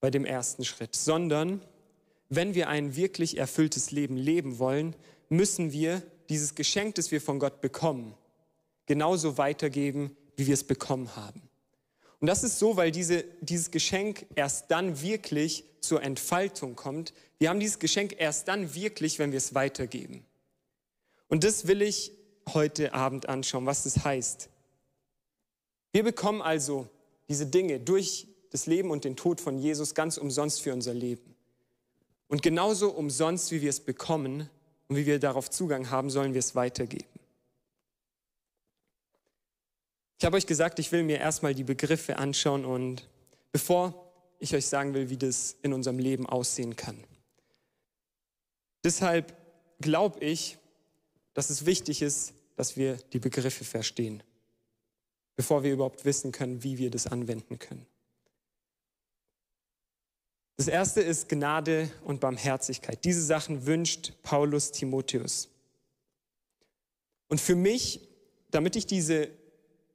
bei 0.00 0.10
dem 0.10 0.24
ersten 0.24 0.64
Schritt, 0.64 0.96
sondern 0.96 1.62
wenn 2.30 2.54
wir 2.54 2.68
ein 2.68 2.96
wirklich 2.96 3.36
erfülltes 3.36 3.90
Leben 3.90 4.16
leben 4.16 4.58
wollen, 4.58 4.96
müssen 5.28 5.72
wir 5.72 6.02
dieses 6.28 6.54
Geschenk, 6.54 6.94
das 6.94 7.10
wir 7.10 7.20
von 7.20 7.38
Gott 7.38 7.60
bekommen, 7.60 8.14
genauso 8.86 9.36
weitergeben, 9.36 10.16
wie 10.36 10.46
wir 10.46 10.54
es 10.54 10.64
bekommen 10.64 11.14
haben. 11.16 11.42
Und 12.20 12.26
das 12.26 12.42
ist 12.42 12.58
so, 12.58 12.76
weil 12.76 12.90
diese, 12.90 13.24
dieses 13.40 13.70
Geschenk 13.70 14.26
erst 14.34 14.70
dann 14.70 15.02
wirklich 15.02 15.64
zur 15.80 16.02
Entfaltung 16.02 16.76
kommt. 16.76 17.12
Wir 17.38 17.48
haben 17.48 17.60
dieses 17.60 17.78
Geschenk 17.78 18.14
erst 18.18 18.48
dann 18.48 18.74
wirklich, 18.74 19.18
wenn 19.18 19.32
wir 19.32 19.38
es 19.38 19.54
weitergeben. 19.54 20.24
Und 21.28 21.44
das 21.44 21.66
will 21.66 21.82
ich 21.82 22.12
heute 22.52 22.94
Abend 22.94 23.28
anschauen, 23.28 23.66
was 23.66 23.84
das 23.84 24.04
heißt. 24.04 24.48
Wir 25.92 26.04
bekommen 26.04 26.42
also 26.42 26.88
diese 27.28 27.46
Dinge 27.46 27.80
durch 27.80 28.26
das 28.50 28.66
Leben 28.66 28.90
und 28.90 29.04
den 29.04 29.16
Tod 29.16 29.40
von 29.40 29.58
Jesus 29.58 29.94
ganz 29.94 30.18
umsonst 30.18 30.60
für 30.60 30.72
unser 30.72 30.94
Leben. 30.94 31.34
Und 32.28 32.42
genauso 32.42 32.90
umsonst, 32.90 33.50
wie 33.50 33.62
wir 33.62 33.70
es 33.70 33.80
bekommen 33.80 34.48
und 34.88 34.96
wie 34.96 35.06
wir 35.06 35.18
darauf 35.18 35.50
Zugang 35.50 35.90
haben, 35.90 36.10
sollen 36.10 36.32
wir 36.32 36.40
es 36.40 36.54
weitergeben. 36.54 37.08
Ich 40.18 40.24
habe 40.24 40.36
euch 40.36 40.46
gesagt, 40.46 40.78
ich 40.78 40.92
will 40.92 41.02
mir 41.02 41.18
erstmal 41.18 41.54
die 41.54 41.64
Begriffe 41.64 42.18
anschauen 42.18 42.64
und 42.64 43.08
bevor 43.52 44.09
ich 44.40 44.54
euch 44.54 44.66
sagen 44.66 44.94
will, 44.94 45.10
wie 45.10 45.16
das 45.16 45.56
in 45.62 45.72
unserem 45.72 45.98
Leben 45.98 46.26
aussehen 46.26 46.74
kann. 46.74 47.04
Deshalb 48.82 49.36
glaube 49.80 50.18
ich, 50.20 50.58
dass 51.34 51.50
es 51.50 51.66
wichtig 51.66 52.02
ist, 52.02 52.32
dass 52.56 52.76
wir 52.76 52.96
die 53.12 53.18
Begriffe 53.18 53.64
verstehen, 53.64 54.22
bevor 55.36 55.62
wir 55.62 55.72
überhaupt 55.72 56.04
wissen 56.04 56.32
können, 56.32 56.64
wie 56.64 56.78
wir 56.78 56.90
das 56.90 57.06
anwenden 57.06 57.58
können. 57.58 57.86
Das 60.56 60.68
erste 60.68 61.00
ist 61.00 61.28
Gnade 61.28 61.90
und 62.04 62.20
Barmherzigkeit. 62.20 63.02
Diese 63.04 63.22
Sachen 63.22 63.64
wünscht 63.64 64.12
Paulus 64.22 64.72
Timotheus. 64.72 65.48
Und 67.28 67.40
für 67.40 67.54
mich, 67.54 68.06
damit 68.50 68.76
ich 68.76 68.86
diese 68.86 69.30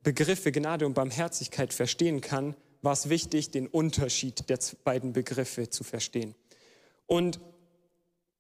Begriffe 0.02 0.52
Gnade 0.52 0.86
und 0.88 0.94
Barmherzigkeit 0.94 1.74
verstehen 1.74 2.22
kann, 2.22 2.56
war 2.82 2.94
es 2.94 3.10
wichtig, 3.10 3.52
den 3.52 3.68
Unterschied 3.68 4.50
der 4.50 4.60
beiden 4.84 5.14
Begriffe 5.14 5.70
zu 5.70 5.84
verstehen. 5.84 6.36
Und 7.08 7.40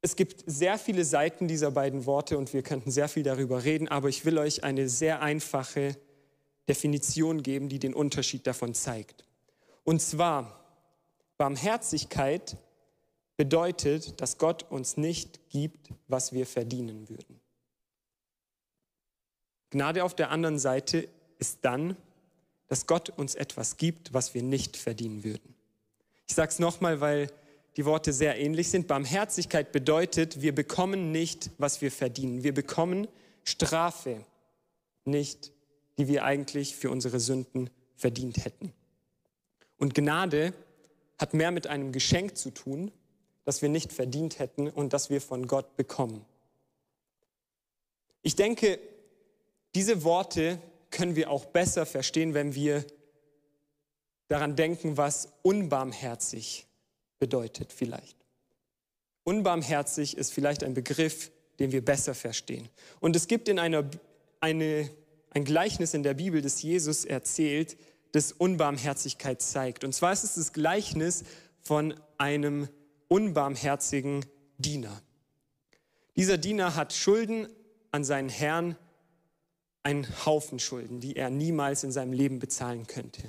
es 0.01 0.15
gibt 0.15 0.43
sehr 0.45 0.77
viele 0.77 1.03
Seiten 1.03 1.47
dieser 1.47 1.71
beiden 1.71 2.05
Worte 2.05 2.37
und 2.37 2.53
wir 2.53 2.61
könnten 2.61 2.91
sehr 2.91 3.07
viel 3.07 3.23
darüber 3.23 3.63
reden, 3.63 3.87
aber 3.87 4.07
ich 4.07 4.23
will 4.23 4.37
euch 4.37 4.63
eine 4.63 4.87
sehr 4.87 5.21
einfache 5.21 5.97
Definition 6.67 7.41
geben, 7.41 7.69
die 7.69 7.79
den 7.79 7.93
Unterschied 7.93 8.45
davon 8.45 8.73
zeigt. 8.73 9.25
Und 9.83 10.01
zwar, 10.01 10.63
Barmherzigkeit 11.37 12.57
bedeutet, 13.37 14.21
dass 14.21 14.37
Gott 14.37 14.63
uns 14.69 14.97
nicht 14.97 15.49
gibt, 15.49 15.89
was 16.07 16.33
wir 16.33 16.45
verdienen 16.45 17.09
würden. 17.09 17.39
Gnade 19.71 20.03
auf 20.03 20.15
der 20.15 20.31
anderen 20.31 20.59
Seite 20.59 21.09
ist 21.37 21.59
dann, 21.63 21.97
dass 22.67 22.87
Gott 22.87 23.09
uns 23.09 23.35
etwas 23.35 23.77
gibt, 23.77 24.13
was 24.13 24.33
wir 24.33 24.43
nicht 24.43 24.77
verdienen 24.77 25.23
würden. 25.23 25.55
Ich 26.27 26.35
sage 26.35 26.49
es 26.49 26.59
nochmal, 26.59 27.01
weil 27.01 27.31
die 27.77 27.85
Worte 27.85 28.13
sehr 28.13 28.39
ähnlich 28.39 28.69
sind. 28.69 28.87
Barmherzigkeit 28.87 29.71
bedeutet, 29.71 30.41
wir 30.41 30.55
bekommen 30.55 31.11
nicht, 31.11 31.51
was 31.57 31.81
wir 31.81 31.91
verdienen. 31.91 32.43
Wir 32.43 32.53
bekommen 32.53 33.07
Strafe 33.43 34.25
nicht, 35.03 35.51
die 35.97 36.07
wir 36.07 36.23
eigentlich 36.23 36.75
für 36.75 36.89
unsere 36.89 37.19
Sünden 37.19 37.69
verdient 37.95 38.43
hätten. 38.43 38.73
Und 39.77 39.93
Gnade 39.93 40.53
hat 41.17 41.33
mehr 41.33 41.51
mit 41.51 41.67
einem 41.67 41.91
Geschenk 41.91 42.37
zu 42.37 42.51
tun, 42.51 42.91
das 43.43 43.61
wir 43.61 43.69
nicht 43.69 43.93
verdient 43.93 44.39
hätten 44.39 44.69
und 44.69 44.93
das 44.93 45.09
wir 45.09 45.21
von 45.21 45.47
Gott 45.47 45.75
bekommen. 45.77 46.25
Ich 48.21 48.35
denke, 48.35 48.79
diese 49.75 50.03
Worte 50.03 50.59
können 50.95 51.15
wir 51.17 51.29
auch 51.29 51.45
besser 51.45 51.85
verstehen, 51.85 52.33
wenn 52.33 52.55
wir 52.55 52.85
daran 54.29 54.55
denken, 54.55 54.95
was 54.97 55.33
unbarmherzig 55.43 56.65
bedeutet 57.19 57.73
vielleicht. 57.73 58.17
Unbarmherzig 59.25 60.15
ist 60.15 60.33
vielleicht 60.33 60.63
ein 60.63 60.73
Begriff, 60.73 61.31
den 61.59 61.71
wir 61.73 61.83
besser 61.83 62.15
verstehen. 62.15 62.69
Und 63.01 63.15
es 63.15 63.27
gibt 63.27 63.49
in 63.49 63.59
einer, 63.59 63.89
eine, 64.39 64.89
ein 65.31 65.43
Gleichnis 65.43 65.93
in 65.93 66.03
der 66.03 66.13
Bibel, 66.13 66.41
das 66.41 66.61
Jesus 66.61 67.03
erzählt, 67.03 67.77
das 68.13 68.31
Unbarmherzigkeit 68.31 69.41
zeigt. 69.41 69.83
Und 69.83 69.93
zwar 69.93 70.13
ist 70.13 70.23
es 70.23 70.35
das 70.35 70.53
Gleichnis 70.53 71.23
von 71.59 71.93
einem 72.17 72.69
unbarmherzigen 73.09 74.25
Diener. 74.57 75.01
Dieser 76.15 76.37
Diener 76.37 76.75
hat 76.75 76.93
Schulden 76.93 77.49
an 77.91 78.05
seinen 78.05 78.29
Herrn 78.29 78.77
einen 79.85 80.07
Haufen 80.25 80.57
Schulden, 80.57 80.99
die 80.99 81.15
er 81.15 81.29
niemals 81.29 81.83
in 81.83 81.91
seinem 81.91 82.11
Leben 82.11 82.39
bezahlen 82.39 82.87
könnte. 82.87 83.21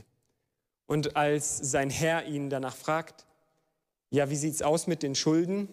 Und 0.87 1.15
als 1.15 1.59
sein 1.59 1.91
Herr 1.91 2.25
ihn 2.27 2.49
danach 2.49 2.75
fragt, 2.75 3.27
ja, 4.11 4.31
wie 4.31 4.37
sieht's 4.37 4.63
aus 4.63 4.87
mit 4.87 5.03
den 5.03 5.15
Schulden, 5.15 5.69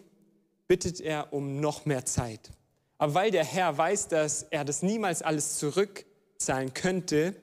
bittet 0.68 1.00
er 1.00 1.32
um 1.32 1.62
noch 1.62 1.86
mehr 1.86 2.06
Zeit. 2.06 2.52
Aber 2.98 3.14
weil 3.14 3.32
der 3.32 3.46
Herr 3.46 3.78
weiß, 3.78 4.10
dass 4.10 4.44
er 4.44 4.66
das 4.66 4.84
niemals 4.84 5.22
alles 5.22 5.58
zurückzahlen 5.58 6.74
könnte, 6.74 7.34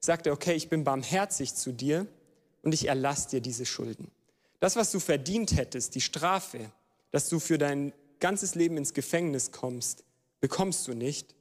sagt 0.00 0.26
er, 0.26 0.34
okay, 0.34 0.54
ich 0.54 0.68
bin 0.68 0.84
barmherzig 0.84 1.54
zu 1.54 1.72
dir 1.72 2.06
und 2.62 2.74
ich 2.74 2.88
erlasse 2.88 3.30
dir 3.30 3.40
diese 3.40 3.64
Schulden. 3.64 4.10
Das, 4.60 4.76
was 4.76 4.90
du 4.90 5.00
verdient 5.00 5.56
hättest, 5.56 5.94
die 5.94 6.00
Strafe, 6.02 6.70
dass 7.10 7.30
du 7.30 7.40
für 7.40 7.56
dein 7.56 7.94
ganzes 8.20 8.54
Leben 8.54 8.76
ins 8.76 8.92
Gefängnis 8.92 9.50
kommst, 9.50 10.04
bekommst 10.40 10.86
du 10.88 10.94
nicht, 10.94 11.34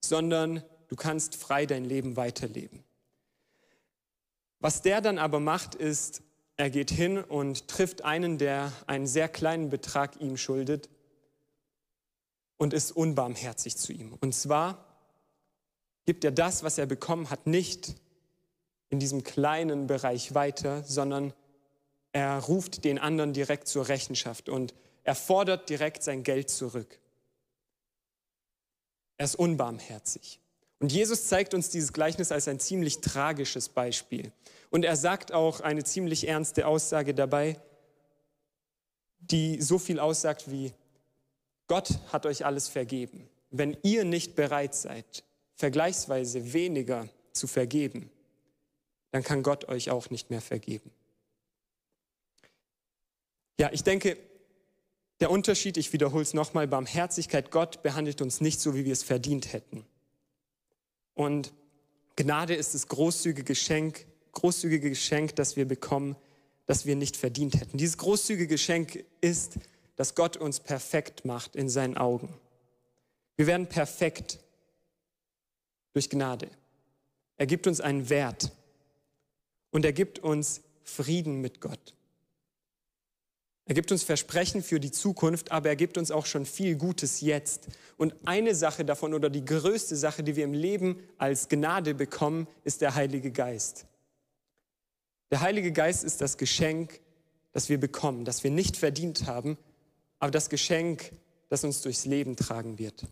sondern 0.00 0.62
du 0.88 0.96
kannst 0.96 1.36
frei 1.36 1.66
dein 1.66 1.84
Leben 1.84 2.16
weiterleben. 2.16 2.84
Was 4.60 4.82
der 4.82 5.00
dann 5.00 5.18
aber 5.18 5.38
macht, 5.40 5.74
ist, 5.74 6.22
er 6.56 6.70
geht 6.70 6.90
hin 6.90 7.18
und 7.18 7.68
trifft 7.68 8.02
einen, 8.02 8.38
der 8.38 8.72
einen 8.86 9.06
sehr 9.06 9.28
kleinen 9.28 9.70
Betrag 9.70 10.20
ihm 10.20 10.36
schuldet 10.36 10.88
und 12.56 12.74
ist 12.74 12.90
unbarmherzig 12.90 13.76
zu 13.76 13.92
ihm. 13.92 14.14
Und 14.20 14.34
zwar 14.34 14.84
gibt 16.04 16.24
er 16.24 16.32
das, 16.32 16.64
was 16.64 16.78
er 16.78 16.86
bekommen 16.86 17.30
hat, 17.30 17.46
nicht 17.46 17.94
in 18.88 18.98
diesem 18.98 19.22
kleinen 19.22 19.86
Bereich 19.86 20.34
weiter, 20.34 20.82
sondern 20.82 21.32
er 22.12 22.38
ruft 22.38 22.84
den 22.84 22.98
anderen 22.98 23.32
direkt 23.32 23.68
zur 23.68 23.88
Rechenschaft 23.88 24.48
und 24.48 24.74
er 25.04 25.14
fordert 25.14 25.68
direkt 25.68 26.02
sein 26.02 26.24
Geld 26.24 26.50
zurück. 26.50 26.98
Er 29.18 29.26
ist 29.26 29.36
unbarmherzig. 29.36 30.40
Und 30.80 30.92
Jesus 30.92 31.26
zeigt 31.26 31.54
uns 31.54 31.70
dieses 31.70 31.92
Gleichnis 31.92 32.30
als 32.30 32.46
ein 32.46 32.60
ziemlich 32.60 33.00
tragisches 33.00 33.68
Beispiel. 33.68 34.32
Und 34.70 34.84
er 34.84 34.96
sagt 34.96 35.32
auch 35.32 35.60
eine 35.60 35.82
ziemlich 35.82 36.28
ernste 36.28 36.66
Aussage 36.66 37.14
dabei, 37.14 37.60
die 39.18 39.60
so 39.60 39.78
viel 39.78 39.98
aussagt 39.98 40.50
wie, 40.50 40.72
Gott 41.66 41.98
hat 42.12 42.26
euch 42.26 42.46
alles 42.46 42.68
vergeben. 42.68 43.28
Wenn 43.50 43.76
ihr 43.82 44.04
nicht 44.04 44.36
bereit 44.36 44.74
seid, 44.74 45.24
vergleichsweise 45.54 46.52
weniger 46.52 47.08
zu 47.32 47.46
vergeben, 47.46 48.10
dann 49.10 49.22
kann 49.22 49.42
Gott 49.42 49.68
euch 49.68 49.90
auch 49.90 50.10
nicht 50.10 50.30
mehr 50.30 50.40
vergeben. 50.40 50.90
Ja, 53.58 53.70
ich 53.72 53.82
denke, 53.82 54.16
der 55.20 55.30
Unterschied, 55.30 55.76
ich 55.76 55.92
wiederhole 55.92 56.22
es 56.22 56.32
nochmal, 56.32 56.68
Barmherzigkeit, 56.68 57.50
Gott 57.50 57.82
behandelt 57.82 58.22
uns 58.22 58.40
nicht 58.40 58.60
so, 58.60 58.74
wie 58.74 58.84
wir 58.84 58.92
es 58.92 59.02
verdient 59.02 59.52
hätten. 59.52 59.84
Und 61.18 61.52
Gnade 62.14 62.54
ist 62.54 62.74
das 62.74 62.86
großzügige 62.86 63.42
Geschenk, 63.42 64.06
großzügige 64.30 64.90
Geschenk, 64.90 65.34
das 65.34 65.56
wir 65.56 65.66
bekommen, 65.66 66.14
das 66.66 66.86
wir 66.86 66.94
nicht 66.94 67.16
verdient 67.16 67.60
hätten. 67.60 67.76
Dieses 67.76 67.98
großzügige 67.98 68.46
Geschenk 68.46 69.04
ist, 69.20 69.58
dass 69.96 70.14
Gott 70.14 70.36
uns 70.36 70.60
perfekt 70.60 71.24
macht 71.24 71.56
in 71.56 71.68
seinen 71.68 71.96
Augen. 71.96 72.32
Wir 73.34 73.48
werden 73.48 73.66
perfekt 73.66 74.38
durch 75.92 76.08
Gnade. 76.08 76.48
Er 77.36 77.46
gibt 77.48 77.66
uns 77.66 77.80
einen 77.80 78.08
Wert 78.10 78.52
und 79.72 79.84
er 79.84 79.92
gibt 79.92 80.20
uns 80.20 80.60
Frieden 80.84 81.40
mit 81.40 81.60
Gott. 81.60 81.94
Er 83.68 83.74
gibt 83.74 83.92
uns 83.92 84.02
Versprechen 84.02 84.62
für 84.62 84.80
die 84.80 84.90
Zukunft, 84.90 85.52
aber 85.52 85.68
er 85.68 85.76
gibt 85.76 85.98
uns 85.98 86.10
auch 86.10 86.24
schon 86.24 86.46
viel 86.46 86.74
Gutes 86.76 87.20
jetzt. 87.20 87.68
Und 87.98 88.14
eine 88.24 88.54
Sache 88.54 88.82
davon 88.82 89.12
oder 89.12 89.28
die 89.28 89.44
größte 89.44 89.94
Sache, 89.94 90.22
die 90.22 90.36
wir 90.36 90.44
im 90.44 90.54
Leben 90.54 91.02
als 91.18 91.50
Gnade 91.50 91.94
bekommen, 91.94 92.48
ist 92.64 92.80
der 92.80 92.94
Heilige 92.94 93.30
Geist. 93.30 93.84
Der 95.30 95.42
Heilige 95.42 95.70
Geist 95.70 96.02
ist 96.02 96.22
das 96.22 96.38
Geschenk, 96.38 96.98
das 97.52 97.68
wir 97.68 97.78
bekommen, 97.78 98.24
das 98.24 98.42
wir 98.42 98.50
nicht 98.50 98.78
verdient 98.78 99.26
haben, 99.26 99.58
aber 100.18 100.30
das 100.30 100.48
Geschenk, 100.48 101.12
das 101.50 101.62
uns 101.62 101.82
durchs 101.82 102.06
Leben 102.06 102.36
tragen 102.36 102.78
wird. 102.78 103.04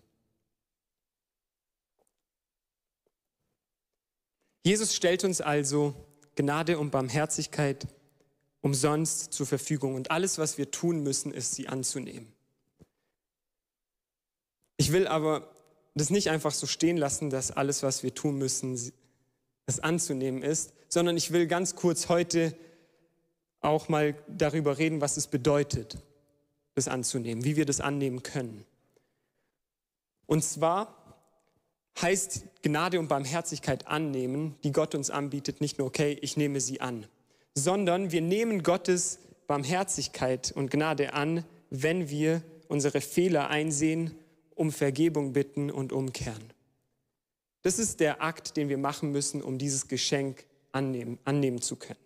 Jesus 4.65 4.95
stellt 4.95 5.23
uns 5.23 5.43
also 5.43 5.95
Gnade 6.35 6.79
und 6.79 6.93
Barmherzigkeit 6.93 7.87
umsonst 8.67 9.33
zur 9.33 9.47
Verfügung 9.47 9.95
und 9.95 10.11
alles, 10.11 10.39
was 10.39 10.59
wir 10.59 10.73
tun 10.73 11.05
müssen, 11.05 11.33
ist, 11.33 11.55
sie 11.55 11.69
anzunehmen. 11.69 12.33
Ich 14.77 14.91
will 14.91 15.07
aber 15.07 15.49
das 15.95 16.11
nicht 16.11 16.31
einfach 16.31 16.51
so 16.51 16.67
stehen 16.67 16.97
lassen, 16.97 17.31
dass 17.31 17.53
alles, 17.53 17.85
was 17.85 18.03
wir 18.03 18.13
tun 18.13 18.39
müssen, 18.39 18.93
es 19.67 19.79
anzunehmen 19.81 20.43
ist, 20.43 20.73
sondern 20.89 21.17
ich 21.17 21.31
will 21.31 21.47
ganz 21.47 21.77
kurz 21.77 22.09
heute 22.09 22.57
auch 23.61 23.89
mal 23.89 24.17
darüber 24.27 24.79
reden, 24.79 25.01
was 25.01 25.17
es 25.17 25.29
bedeutet, 25.29 25.99
das 26.75 26.89
anzunehmen, 26.89 27.45
wie 27.45 27.55
wir 27.55 27.67
das 27.67 27.81
annehmen 27.81 28.25
können. 28.25 28.67
Und 30.27 30.43
zwar 30.43 31.23
heißt 32.03 32.63
Gnade 32.63 32.99
und 32.99 33.07
Barmherzigkeit 33.07 33.87
annehmen, 33.87 34.57
die 34.65 34.73
Gott 34.73 34.97
uns 34.97 35.11
anbietet, 35.11 35.61
nicht 35.61 35.79
nur, 35.79 35.87
okay, 35.87 36.19
ich 36.21 36.37
nehme 36.37 36.61
sie 36.61 36.81
an, 36.81 37.07
sondern 37.57 38.13
wir 38.13 38.21
nehmen 38.21 38.63
Gottes 38.63 39.19
Barmherzigkeit 39.47 40.53
und 40.53 40.71
Gnade 40.71 41.15
an, 41.15 41.45
wenn 41.71 42.11
wir 42.11 42.43
unsere 42.69 43.01
Fehler 43.01 43.49
einsehen, 43.49 44.15
um 44.55 44.71
Vergebung 44.71 45.33
bitten 45.33 45.71
und 45.71 45.93
umkehren. 45.93 46.53
Das 47.63 47.79
ist 47.79 47.99
der 48.01 48.23
Akt, 48.23 48.57
den 48.57 48.69
wir 48.69 48.79
machen 48.79 49.11
müssen, 49.11 49.43
um 49.43 49.59
dieses 49.59 49.89
Geschenk 49.89 50.45
annehmen, 50.71 51.19
annehmen 51.25 51.61
zu 51.61 51.77
können. 51.77 51.99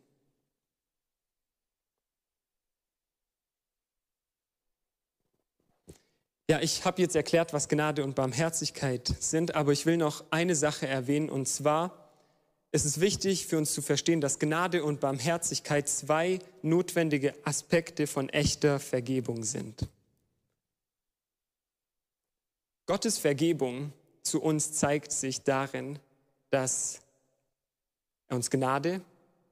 Ja, 6.48 6.60
ich 6.60 6.84
habe 6.84 7.02
jetzt 7.02 7.14
erklärt, 7.14 7.52
was 7.52 7.68
Gnade 7.68 8.02
und 8.02 8.14
Barmherzigkeit 8.14 9.14
sind, 9.20 9.54
aber 9.54 9.72
ich 9.72 9.86
will 9.86 9.96
noch 9.96 10.24
eine 10.30 10.56
Sache 10.56 10.86
erwähnen, 10.86 11.28
und 11.28 11.46
zwar 11.46 11.99
ist 12.72 12.84
es 12.84 13.00
wichtig 13.00 13.46
für 13.46 13.58
uns 13.58 13.74
zu 13.74 13.82
verstehen, 13.82 14.20
dass 14.20 14.38
Gnade 14.38 14.84
und 14.84 15.00
Barmherzigkeit 15.00 15.88
zwei 15.88 16.38
notwendige 16.62 17.34
Aspekte 17.44 18.06
von 18.06 18.28
echter 18.28 18.78
Vergebung 18.78 19.42
sind. 19.42 19.88
Gottes 22.86 23.18
Vergebung 23.18 23.92
zu 24.22 24.40
uns 24.40 24.72
zeigt 24.72 25.12
sich 25.12 25.42
darin, 25.42 25.98
dass 26.50 27.00
er 28.28 28.36
uns 28.36 28.50
Gnade 28.50 29.00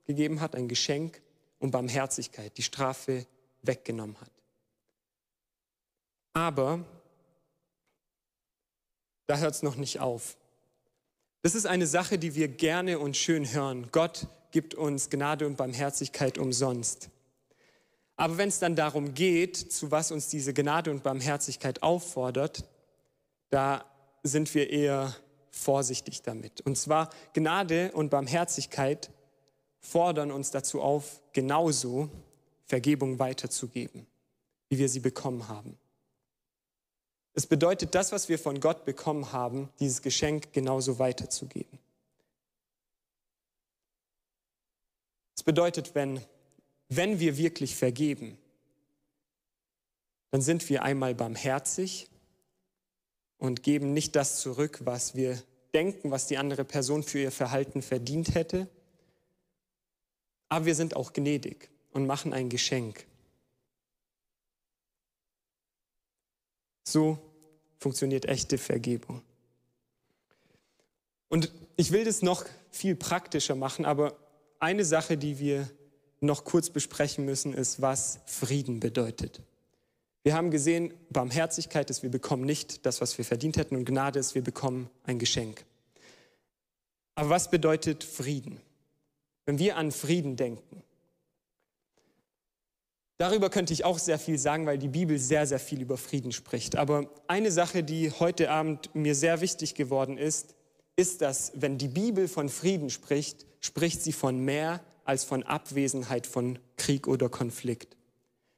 gegeben 0.06 0.40
hat, 0.40 0.54
ein 0.54 0.68
Geschenk 0.68 1.20
und 1.58 1.72
Barmherzigkeit, 1.72 2.56
die 2.56 2.62
Strafe 2.62 3.26
weggenommen 3.62 4.20
hat. 4.20 4.30
Aber 6.32 6.84
da 9.26 9.36
hört 9.36 9.54
es 9.54 9.62
noch 9.62 9.76
nicht 9.76 10.00
auf. 10.00 10.37
Das 11.42 11.54
ist 11.54 11.66
eine 11.66 11.86
Sache, 11.86 12.18
die 12.18 12.34
wir 12.34 12.48
gerne 12.48 12.98
und 12.98 13.16
schön 13.16 13.52
hören. 13.52 13.88
Gott 13.92 14.26
gibt 14.50 14.74
uns 14.74 15.08
Gnade 15.08 15.46
und 15.46 15.56
Barmherzigkeit 15.56 16.36
umsonst. 16.36 17.10
Aber 18.16 18.38
wenn 18.38 18.48
es 18.48 18.58
dann 18.58 18.74
darum 18.74 19.14
geht, 19.14 19.56
zu 19.56 19.92
was 19.92 20.10
uns 20.10 20.28
diese 20.28 20.52
Gnade 20.52 20.90
und 20.90 21.04
Barmherzigkeit 21.04 21.84
auffordert, 21.84 22.68
da 23.50 23.84
sind 24.24 24.52
wir 24.54 24.70
eher 24.70 25.14
vorsichtig 25.52 26.22
damit. 26.22 26.60
Und 26.62 26.76
zwar 26.76 27.10
Gnade 27.34 27.92
und 27.92 28.10
Barmherzigkeit 28.10 29.10
fordern 29.78 30.32
uns 30.32 30.50
dazu 30.50 30.80
auf, 30.80 31.22
genauso 31.32 32.10
Vergebung 32.64 33.20
weiterzugeben, 33.20 34.08
wie 34.68 34.78
wir 34.78 34.88
sie 34.88 35.00
bekommen 35.00 35.46
haben. 35.46 35.78
Es 37.38 37.46
bedeutet, 37.46 37.94
das, 37.94 38.10
was 38.10 38.28
wir 38.28 38.36
von 38.36 38.58
Gott 38.58 38.84
bekommen 38.84 39.30
haben, 39.30 39.68
dieses 39.78 40.02
Geschenk 40.02 40.52
genauso 40.52 40.98
weiterzugeben. 40.98 41.78
Es 45.36 45.44
bedeutet, 45.44 45.94
wenn, 45.94 46.20
wenn 46.88 47.20
wir 47.20 47.36
wirklich 47.36 47.76
vergeben, 47.76 48.36
dann 50.32 50.40
sind 50.40 50.68
wir 50.68 50.82
einmal 50.82 51.14
barmherzig 51.14 52.10
und 53.38 53.62
geben 53.62 53.92
nicht 53.92 54.16
das 54.16 54.40
zurück, 54.40 54.80
was 54.82 55.14
wir 55.14 55.40
denken, 55.72 56.10
was 56.10 56.26
die 56.26 56.38
andere 56.38 56.64
Person 56.64 57.04
für 57.04 57.20
ihr 57.20 57.30
Verhalten 57.30 57.82
verdient 57.82 58.34
hätte. 58.34 58.66
Aber 60.48 60.64
wir 60.64 60.74
sind 60.74 60.96
auch 60.96 61.12
gnädig 61.12 61.70
und 61.92 62.04
machen 62.04 62.32
ein 62.32 62.48
Geschenk. 62.48 63.06
So 66.82 67.16
funktioniert 67.78 68.26
echte 68.26 68.58
Vergebung. 68.58 69.22
Und 71.28 71.52
ich 71.76 71.92
will 71.92 72.04
das 72.04 72.22
noch 72.22 72.44
viel 72.70 72.96
praktischer 72.96 73.54
machen, 73.54 73.84
aber 73.84 74.16
eine 74.58 74.84
Sache, 74.84 75.16
die 75.16 75.38
wir 75.38 75.68
noch 76.20 76.44
kurz 76.44 76.70
besprechen 76.70 77.24
müssen, 77.24 77.54
ist, 77.54 77.80
was 77.80 78.18
Frieden 78.26 78.80
bedeutet. 78.80 79.40
Wir 80.24 80.34
haben 80.34 80.50
gesehen, 80.50 80.92
Barmherzigkeit 81.10 81.88
ist, 81.90 82.02
wir 82.02 82.10
bekommen 82.10 82.44
nicht 82.44 82.84
das, 82.84 83.00
was 83.00 83.16
wir 83.16 83.24
verdient 83.24 83.56
hätten, 83.56 83.76
und 83.76 83.84
Gnade 83.84 84.18
ist, 84.18 84.34
wir 84.34 84.42
bekommen 84.42 84.90
ein 85.04 85.18
Geschenk. 85.18 85.64
Aber 87.14 87.30
was 87.30 87.50
bedeutet 87.50 88.04
Frieden? 88.04 88.60
Wenn 89.46 89.58
wir 89.58 89.76
an 89.76 89.92
Frieden 89.92 90.36
denken, 90.36 90.82
Darüber 93.18 93.50
könnte 93.50 93.72
ich 93.72 93.84
auch 93.84 93.98
sehr 93.98 94.18
viel 94.18 94.38
sagen, 94.38 94.64
weil 94.64 94.78
die 94.78 94.88
Bibel 94.88 95.18
sehr, 95.18 95.44
sehr 95.44 95.58
viel 95.58 95.82
über 95.82 95.96
Frieden 95.96 96.30
spricht. 96.30 96.76
Aber 96.76 97.10
eine 97.26 97.50
Sache, 97.50 97.82
die 97.82 98.12
heute 98.12 98.50
Abend 98.50 98.94
mir 98.94 99.16
sehr 99.16 99.40
wichtig 99.40 99.74
geworden 99.74 100.16
ist, 100.16 100.54
ist, 100.94 101.20
dass 101.20 101.50
wenn 101.56 101.78
die 101.78 101.88
Bibel 101.88 102.28
von 102.28 102.48
Frieden 102.48 102.90
spricht, 102.90 103.44
spricht 103.60 104.02
sie 104.02 104.12
von 104.12 104.38
mehr 104.44 104.80
als 105.04 105.24
von 105.24 105.42
Abwesenheit 105.42 106.28
von 106.28 106.60
Krieg 106.76 107.08
oder 107.08 107.28
Konflikt. 107.28 107.96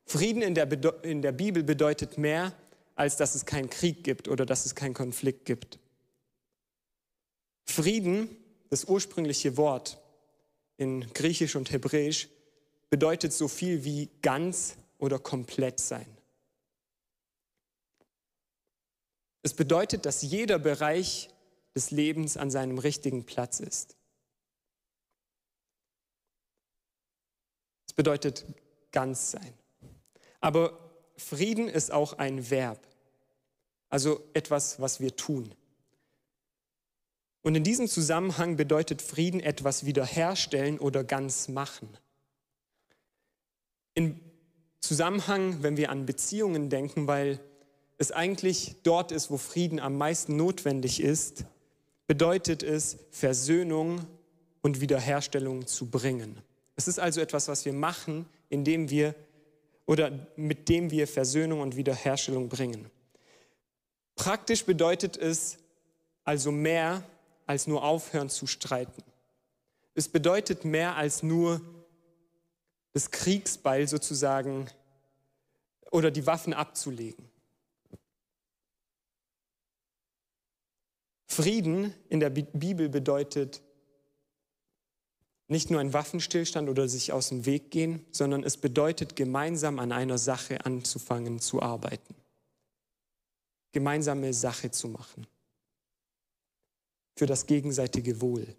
Frieden 0.05 0.43
in 0.43 0.55
der, 0.55 0.69
in 1.05 1.23
der 1.23 1.33
Bibel 1.33 1.63
bedeutet 1.63 2.19
mehr, 2.19 2.53
als 2.97 3.17
dass 3.17 3.35
es 3.35 3.47
keinen 3.47 3.71
Krieg 3.71 4.05
gibt 4.05 4.29
oder 4.29 4.45
dass 4.45 4.67
es 4.67 4.75
keinen 4.75 4.93
Konflikt 4.93 5.47
gibt. 5.47 5.79
Frieden, 7.65 8.29
das 8.69 8.85
ursprüngliche 8.85 9.57
Wort 9.57 9.99
in 10.77 11.11
Griechisch 11.15 11.57
und 11.57 11.71
Hebräisch, 11.71 12.29
bedeutet 12.91 13.33
so 13.33 13.49
viel 13.49 13.85
wie 13.85 14.11
ganz 14.21 14.77
oder 14.99 15.19
komplett 15.19 15.81
sein. 15.81 16.07
Es 19.43 19.55
bedeutet, 19.55 20.05
dass 20.05 20.23
jeder 20.23 20.59
Bereich 20.59 21.31
des 21.75 21.91
Lebens 21.91 22.37
an 22.37 22.51
seinem 22.51 22.79
richtigen 22.79 23.25
Platz 23.25 23.61
ist. 23.61 23.97
Es 27.87 27.95
bedeutet 27.95 28.45
ganz 28.93 29.31
sein. 29.31 29.55
Aber 30.41 30.91
Frieden 31.17 31.69
ist 31.69 31.93
auch 31.93 32.15
ein 32.15 32.51
Verb, 32.51 32.87
also 33.89 34.23
etwas, 34.35 34.81
was 34.81 35.01
wir 35.01 35.17
tun. 35.17 35.55
Und 37.43 37.55
in 37.55 37.65
diesem 37.65 37.89
Zusammenhang 37.89 38.57
bedeutet 38.57 39.01
Frieden 39.01 39.41
etwas 39.41 39.87
wiederherstellen 39.87 40.79
oder 40.79 41.05
ganz 41.05 41.49
machen. 41.49 41.97
Im 43.95 44.21
Zusammenhang, 44.81 45.63
wenn 45.63 45.77
wir 45.77 45.91
an 45.91 46.07
Beziehungen 46.07 46.71
denken, 46.71 47.07
weil 47.07 47.41
es 47.99 48.13
eigentlich 48.13 48.77
dort 48.83 49.13
ist, 49.13 49.31
wo 49.31 49.37
Frieden 49.37 49.79
am 49.79 49.99
meisten 49.99 50.37
notwendig 50.37 51.01
ist, 51.01 51.45
bedeutet 52.07 52.63
es, 52.63 52.99
Versöhnung 53.11 54.07
und 54.63 54.81
Wiederherstellung 54.81 55.67
zu 55.67 55.91
bringen. 55.91 56.41
Es 56.77 56.89
ist 56.89 56.99
also 56.99 57.21
etwas, 57.21 57.49
was 57.49 57.65
wir 57.65 57.73
machen, 57.73 58.27
indem 58.49 58.89
wir 58.91 59.15
oder 59.87 60.13
mit 60.37 60.69
dem 60.69 60.91
wir 60.91 61.07
Versöhnung 61.07 61.61
und 61.61 61.77
Wiederherstellung 61.77 62.49
bringen. 62.49 62.89
Praktisch 64.15 64.65
bedeutet 64.65 65.17
es 65.17 65.59
also 66.25 66.53
mehr 66.53 67.03
als 67.47 67.67
nur 67.67 67.83
aufhören 67.83 68.29
zu 68.29 68.47
streiten. 68.47 69.03
Es 69.95 70.09
bedeutet 70.09 70.65
mehr 70.65 70.97
als 70.97 71.23
nur 71.23 71.61
das 72.93 73.11
Kriegsbeil 73.11 73.87
sozusagen 73.89 74.69
oder 75.91 76.11
die 76.11 76.27
Waffen 76.27 76.53
abzulegen. 76.53 77.29
Frieden 81.27 81.95
in 82.09 82.21
der 82.21 82.31
Bibel 82.31 82.89
bedeutet 82.89 83.63
nicht 85.47 85.71
nur 85.71 85.81
ein 85.81 85.93
Waffenstillstand 85.93 86.69
oder 86.69 86.89
sich 86.89 87.13
aus 87.13 87.29
dem 87.29 87.47
Weg 87.47 87.71
gehen, 87.71 88.05
sondern 88.11 88.45
es 88.45 88.57
bedeutet 88.57 89.17
gemeinsam 89.17 89.79
an 89.79 89.93
einer 89.93 90.19
Sache 90.19 90.65
anzufangen 90.65 91.41
zu 91.41 91.61
arbeiten. 91.61 92.15
Gemeinsame 93.73 94.33
Sache 94.33 94.71
zu 94.71 94.89
machen 94.89 95.27
für 97.17 97.27
das 97.27 97.47
gegenseitige 97.47 98.21
Wohl. 98.21 98.57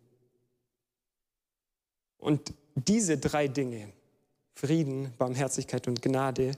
Und 2.17 2.53
diese 2.75 3.17
drei 3.17 3.47
Dinge, 3.47 3.91
Frieden, 4.53 5.13
Barmherzigkeit 5.17 5.87
und 5.87 6.01
Gnade, 6.01 6.51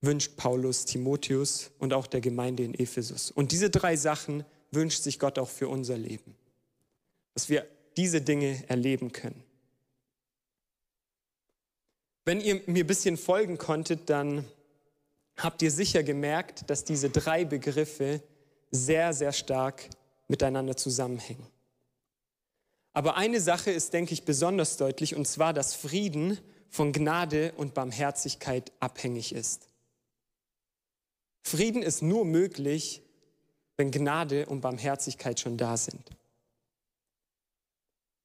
wünscht 0.00 0.36
Paulus 0.36 0.84
Timotheus 0.84 1.70
und 1.78 1.92
auch 1.92 2.06
der 2.06 2.20
Gemeinde 2.20 2.64
in 2.64 2.74
Ephesus. 2.74 3.30
Und 3.30 3.52
diese 3.52 3.70
drei 3.70 3.96
Sachen 3.96 4.44
wünscht 4.70 5.02
sich 5.02 5.18
Gott 5.18 5.38
auch 5.38 5.48
für 5.48 5.68
unser 5.68 5.96
Leben, 5.96 6.34
dass 7.34 7.48
wir 7.48 7.66
diese 7.96 8.20
Dinge 8.20 8.62
erleben 8.68 9.12
können. 9.12 9.42
Wenn 12.24 12.40
ihr 12.40 12.62
mir 12.66 12.84
ein 12.84 12.86
bisschen 12.86 13.16
folgen 13.16 13.58
konntet, 13.58 14.08
dann 14.08 14.44
habt 15.36 15.62
ihr 15.62 15.70
sicher 15.70 16.02
gemerkt, 16.02 16.68
dass 16.70 16.84
diese 16.84 17.10
drei 17.10 17.44
Begriffe 17.44 18.22
sehr, 18.70 19.12
sehr 19.12 19.32
stark 19.32 19.88
miteinander 20.28 20.76
zusammenhängen. 20.76 21.46
Aber 22.92 23.16
eine 23.16 23.40
Sache 23.40 23.70
ist, 23.70 23.92
denke 23.92 24.12
ich, 24.12 24.24
besonders 24.24 24.76
deutlich, 24.76 25.14
und 25.14 25.26
zwar, 25.26 25.52
dass 25.52 25.74
Frieden 25.74 26.38
von 26.68 26.92
Gnade 26.92 27.52
und 27.56 27.74
Barmherzigkeit 27.74 28.72
abhängig 28.80 29.34
ist. 29.34 29.68
Frieden 31.42 31.82
ist 31.82 32.02
nur 32.02 32.24
möglich, 32.24 33.02
wenn 33.76 33.90
Gnade 33.90 34.46
und 34.46 34.60
Barmherzigkeit 34.60 35.40
schon 35.40 35.56
da 35.56 35.76
sind. 35.76 36.10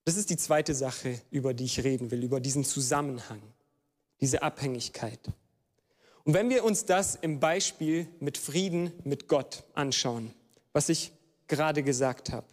Das 0.05 0.15
ist 0.15 0.29
die 0.29 0.37
zweite 0.37 0.73
Sache, 0.73 1.19
über 1.31 1.53
die 1.53 1.65
ich 1.65 1.83
reden 1.83 2.11
will, 2.11 2.23
über 2.23 2.39
diesen 2.39 2.63
Zusammenhang, 2.63 3.41
diese 4.21 4.41
Abhängigkeit. 4.41 5.19
Und 6.23 6.33
wenn 6.33 6.49
wir 6.49 6.63
uns 6.63 6.85
das 6.85 7.15
im 7.15 7.39
Beispiel 7.39 8.07
mit 8.19 8.37
Frieden 8.37 8.91
mit 9.03 9.27
Gott 9.27 9.63
anschauen, 9.73 10.33
was 10.73 10.89
ich 10.89 11.11
gerade 11.47 11.83
gesagt 11.83 12.31
habe, 12.31 12.47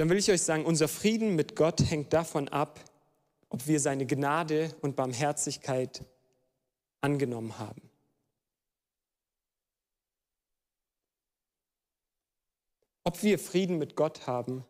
dann 0.00 0.08
will 0.08 0.16
ich 0.16 0.30
euch 0.30 0.40
sagen, 0.40 0.64
unser 0.64 0.88
Frieden 0.88 1.36
mit 1.36 1.56
Gott 1.56 1.78
hängt 1.90 2.14
davon 2.14 2.48
ab, 2.48 2.80
ob 3.50 3.66
wir 3.66 3.78
seine 3.78 4.06
Gnade 4.06 4.74
und 4.80 4.96
Barmherzigkeit 4.96 6.06
angenommen 7.02 7.58
haben. 7.58 7.82
Ob 13.04 13.22
wir 13.22 13.38
Frieden 13.38 13.76
mit 13.76 13.94
Gott 13.94 14.26
haben, 14.26 14.64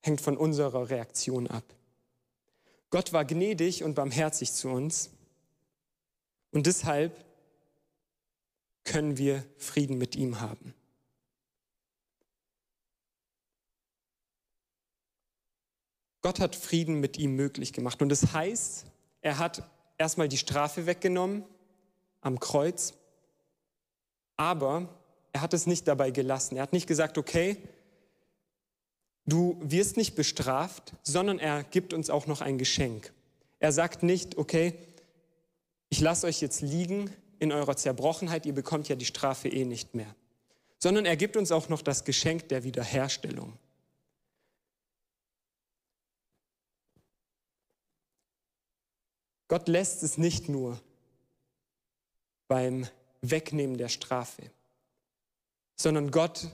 hängt 0.00 0.20
von 0.20 0.36
unserer 0.36 0.90
Reaktion 0.90 1.46
ab. 1.46 1.62
Gott 2.90 3.12
war 3.12 3.24
gnädig 3.24 3.84
und 3.84 3.94
barmherzig 3.94 4.50
zu 4.50 4.68
uns 4.68 5.10
und 6.50 6.66
deshalb 6.66 7.24
können 8.82 9.16
wir 9.16 9.44
Frieden 9.58 9.96
mit 9.96 10.16
ihm 10.16 10.40
haben. 10.40 10.74
Gott 16.22 16.40
hat 16.40 16.54
Frieden 16.54 17.00
mit 17.00 17.18
ihm 17.18 17.34
möglich 17.34 17.72
gemacht. 17.72 18.02
Und 18.02 18.10
das 18.10 18.32
heißt, 18.32 18.86
er 19.22 19.38
hat 19.38 19.62
erstmal 19.98 20.28
die 20.28 20.38
Strafe 20.38 20.86
weggenommen 20.86 21.44
am 22.20 22.38
Kreuz, 22.40 22.94
aber 24.36 24.88
er 25.32 25.42
hat 25.42 25.54
es 25.54 25.66
nicht 25.66 25.86
dabei 25.88 26.10
gelassen. 26.10 26.56
Er 26.56 26.62
hat 26.62 26.72
nicht 26.72 26.86
gesagt, 26.86 27.18
okay, 27.18 27.56
du 29.26 29.56
wirst 29.62 29.96
nicht 29.96 30.14
bestraft, 30.14 30.92
sondern 31.02 31.38
er 31.38 31.62
gibt 31.62 31.92
uns 31.92 32.10
auch 32.10 32.26
noch 32.26 32.40
ein 32.40 32.58
Geschenk. 32.58 33.12
Er 33.58 33.72
sagt 33.72 34.02
nicht, 34.02 34.38
okay, 34.38 34.74
ich 35.88 36.00
lasse 36.00 36.26
euch 36.26 36.40
jetzt 36.40 36.62
liegen, 36.62 37.10
in 37.38 37.52
eurer 37.52 37.76
Zerbrochenheit, 37.76 38.46
ihr 38.46 38.52
bekommt 38.52 38.88
ja 38.88 38.96
die 38.96 39.06
Strafe 39.06 39.48
eh 39.48 39.64
nicht 39.64 39.94
mehr. 39.94 40.14
Sondern 40.78 41.06
er 41.06 41.16
gibt 41.16 41.36
uns 41.36 41.50
auch 41.50 41.68
noch 41.68 41.82
das 41.82 42.04
Geschenk 42.04 42.48
der 42.48 42.64
Wiederherstellung. 42.64 43.54
Gott 49.50 49.66
lässt 49.66 50.04
es 50.04 50.16
nicht 50.16 50.48
nur 50.48 50.80
beim 52.46 52.86
Wegnehmen 53.20 53.76
der 53.76 53.88
Strafe, 53.88 54.48
sondern 55.74 56.12
Gott 56.12 56.46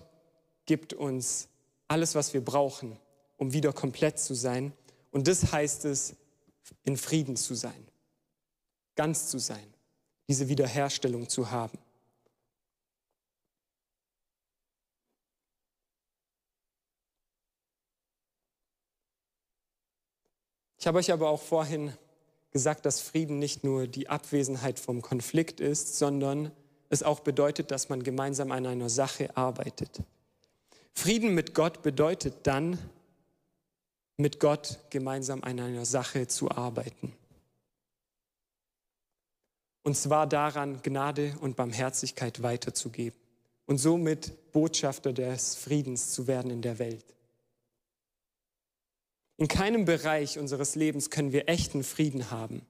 gibt 0.64 0.94
uns 0.94 1.48
alles, 1.88 2.14
was 2.14 2.32
wir 2.32 2.42
brauchen, 2.42 2.98
um 3.36 3.52
wieder 3.52 3.74
komplett 3.74 4.18
zu 4.18 4.32
sein. 4.32 4.72
Und 5.10 5.28
das 5.28 5.52
heißt 5.52 5.84
es, 5.84 6.16
in 6.84 6.96
Frieden 6.96 7.36
zu 7.36 7.54
sein, 7.54 7.86
ganz 8.94 9.28
zu 9.28 9.36
sein 9.36 9.74
diese 10.26 10.48
Wiederherstellung 10.48 11.28
zu 11.28 11.50
haben. 11.50 11.78
Ich 20.78 20.86
habe 20.86 20.96
euch 20.96 21.12
aber 21.12 21.28
auch 21.28 21.42
vorhin 21.42 21.92
gesagt, 22.56 22.86
dass 22.86 23.02
Frieden 23.02 23.38
nicht 23.38 23.64
nur 23.64 23.86
die 23.86 24.08
Abwesenheit 24.08 24.80
vom 24.80 25.02
Konflikt 25.02 25.60
ist, 25.60 25.98
sondern 25.98 26.52
es 26.88 27.02
auch 27.02 27.20
bedeutet, 27.20 27.70
dass 27.70 27.90
man 27.90 28.02
gemeinsam 28.02 28.50
an 28.50 28.64
einer 28.64 28.88
Sache 28.88 29.36
arbeitet. 29.36 30.00
Frieden 30.94 31.34
mit 31.34 31.52
Gott 31.52 31.82
bedeutet 31.82 32.46
dann, 32.46 32.78
mit 34.16 34.40
Gott 34.40 34.78
gemeinsam 34.88 35.44
an 35.44 35.60
einer 35.60 35.84
Sache 35.84 36.28
zu 36.28 36.50
arbeiten. 36.50 37.12
Und 39.82 39.94
zwar 39.94 40.26
daran, 40.26 40.80
Gnade 40.82 41.36
und 41.42 41.56
Barmherzigkeit 41.56 42.42
weiterzugeben 42.42 43.20
und 43.66 43.76
somit 43.76 44.50
Botschafter 44.52 45.12
des 45.12 45.56
Friedens 45.56 46.12
zu 46.12 46.26
werden 46.26 46.50
in 46.50 46.62
der 46.62 46.78
Welt. 46.78 47.04
In 49.38 49.48
keinem 49.48 49.84
Bereich 49.84 50.38
unseres 50.38 50.74
Lebens 50.74 51.10
können 51.10 51.32
wir 51.32 51.48
echten 51.48 51.84
Frieden 51.84 52.30
haben 52.30 52.62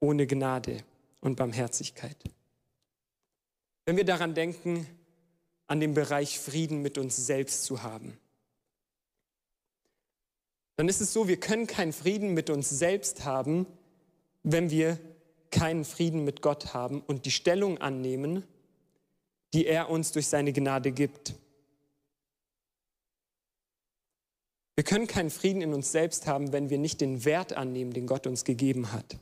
ohne 0.00 0.26
Gnade 0.26 0.78
und 1.20 1.36
Barmherzigkeit. 1.36 2.16
Wenn 3.84 3.96
wir 3.96 4.04
daran 4.04 4.34
denken, 4.34 4.86
an 5.66 5.80
den 5.80 5.94
Bereich 5.94 6.38
Frieden 6.38 6.82
mit 6.82 6.98
uns 6.98 7.16
selbst 7.16 7.64
zu 7.64 7.82
haben, 7.82 8.16
dann 10.76 10.88
ist 10.88 11.00
es 11.00 11.12
so, 11.12 11.26
wir 11.28 11.40
können 11.40 11.66
keinen 11.66 11.92
Frieden 11.92 12.34
mit 12.34 12.50
uns 12.50 12.68
selbst 12.68 13.24
haben, 13.24 13.66
wenn 14.42 14.70
wir 14.70 14.98
keinen 15.50 15.84
Frieden 15.84 16.24
mit 16.24 16.42
Gott 16.42 16.74
haben 16.74 17.00
und 17.00 17.24
die 17.24 17.30
Stellung 17.30 17.78
annehmen, 17.78 18.44
die 19.54 19.66
er 19.66 19.88
uns 19.88 20.12
durch 20.12 20.26
seine 20.26 20.52
Gnade 20.52 20.92
gibt. 20.92 21.34
Wir 24.76 24.84
können 24.84 25.06
keinen 25.06 25.30
Frieden 25.30 25.62
in 25.62 25.72
uns 25.72 25.90
selbst 25.90 26.26
haben, 26.26 26.52
wenn 26.52 26.68
wir 26.68 26.78
nicht 26.78 27.00
den 27.00 27.24
Wert 27.24 27.54
annehmen, 27.54 27.94
den 27.94 28.06
Gott 28.06 28.26
uns 28.26 28.44
gegeben 28.44 28.92
hat. 28.92 29.18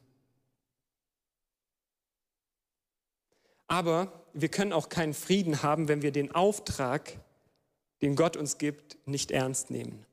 Aber 3.68 4.24
wir 4.32 4.48
können 4.48 4.72
auch 4.72 4.88
keinen 4.88 5.14
Frieden 5.14 5.62
haben, 5.62 5.86
wenn 5.86 6.02
wir 6.02 6.10
den 6.10 6.34
Auftrag, 6.34 7.18
den 8.02 8.16
Gott 8.16 8.36
uns 8.36 8.58
gibt, 8.58 8.98
nicht 9.06 9.30
ernst 9.30 9.70
nehmen. 9.70 10.04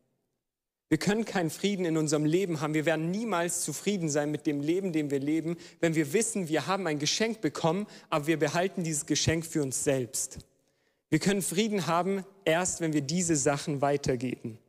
Wir 0.89 0.99
können 0.99 1.25
keinen 1.25 1.49
Frieden 1.49 1.85
in 1.85 1.97
unserem 1.97 2.25
Leben 2.25 2.61
haben. 2.61 2.73
Wir 2.73 2.85
werden 2.85 3.09
niemals 3.11 3.61
zufrieden 3.61 4.09
sein 4.09 4.29
mit 4.29 4.45
dem 4.45 4.61
Leben, 4.61 4.93
dem 4.93 5.09
wir 5.09 5.19
leben, 5.19 5.57
wenn 5.79 5.95
wir 5.95 6.13
wissen, 6.13 6.49
wir 6.49 6.67
haben 6.67 6.85
ein 6.85 6.99
Geschenk 6.99 7.41
bekommen, 7.41 7.87
aber 8.09 8.27
wir 8.27 8.37
behalten 8.37 8.83
dieses 8.83 9.05
Geschenk 9.05 9.45
für 9.45 9.63
uns 9.63 9.83
selbst. 9.83 10.39
Wir 11.09 11.19
können 11.19 11.41
Frieden 11.41 11.87
haben 11.87 12.25
erst, 12.45 12.81
wenn 12.81 12.93
wir 12.93 13.01
diese 13.01 13.35
Sachen 13.35 13.81
weitergeben. 13.81 14.59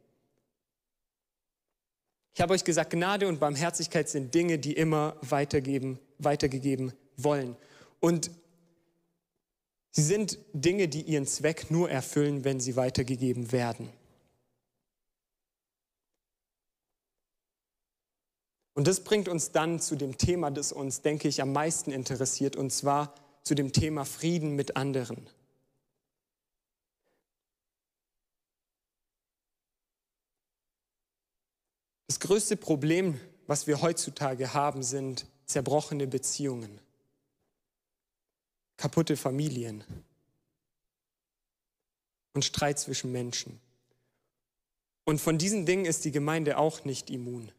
Ich 2.34 2.40
habe 2.40 2.54
euch 2.54 2.64
gesagt, 2.64 2.90
Gnade 2.90 3.28
und 3.28 3.40
Barmherzigkeit 3.40 4.08
sind 4.08 4.34
Dinge, 4.34 4.58
die 4.58 4.72
immer 4.72 5.16
weitergeben, 5.20 5.98
weitergegeben 6.18 6.92
wollen. 7.16 7.56
Und 8.00 8.30
sie 9.90 10.02
sind 10.02 10.38
Dinge, 10.54 10.88
die 10.88 11.02
ihren 11.02 11.26
Zweck 11.26 11.70
nur 11.70 11.90
erfüllen, 11.90 12.44
wenn 12.44 12.58
sie 12.58 12.76
weitergegeben 12.76 13.52
werden. 13.52 13.90
Und 18.74 18.86
das 18.88 19.04
bringt 19.04 19.28
uns 19.28 19.52
dann 19.52 19.80
zu 19.80 19.96
dem 19.96 20.16
Thema, 20.16 20.50
das 20.50 20.72
uns, 20.72 21.02
denke 21.02 21.28
ich, 21.28 21.42
am 21.42 21.52
meisten 21.52 21.90
interessiert, 21.92 22.56
und 22.56 22.72
zwar 22.72 23.14
zu 23.42 23.54
dem 23.54 23.72
Thema 23.72 24.06
Frieden 24.06 24.56
mit 24.56 24.76
anderen. 24.76 25.28
Das 32.12 32.20
größte 32.20 32.58
Problem, 32.58 33.18
was 33.46 33.66
wir 33.66 33.80
heutzutage 33.80 34.52
haben, 34.52 34.82
sind 34.82 35.24
zerbrochene 35.46 36.06
Beziehungen, 36.06 36.78
kaputte 38.76 39.16
Familien 39.16 39.82
und 42.34 42.44
Streit 42.44 42.78
zwischen 42.78 43.12
Menschen. 43.12 43.58
Und 45.04 45.22
von 45.22 45.38
diesen 45.38 45.64
Dingen 45.64 45.86
ist 45.86 46.04
die 46.04 46.10
Gemeinde 46.10 46.58
auch 46.58 46.84
nicht 46.84 47.08
immun. 47.08 47.50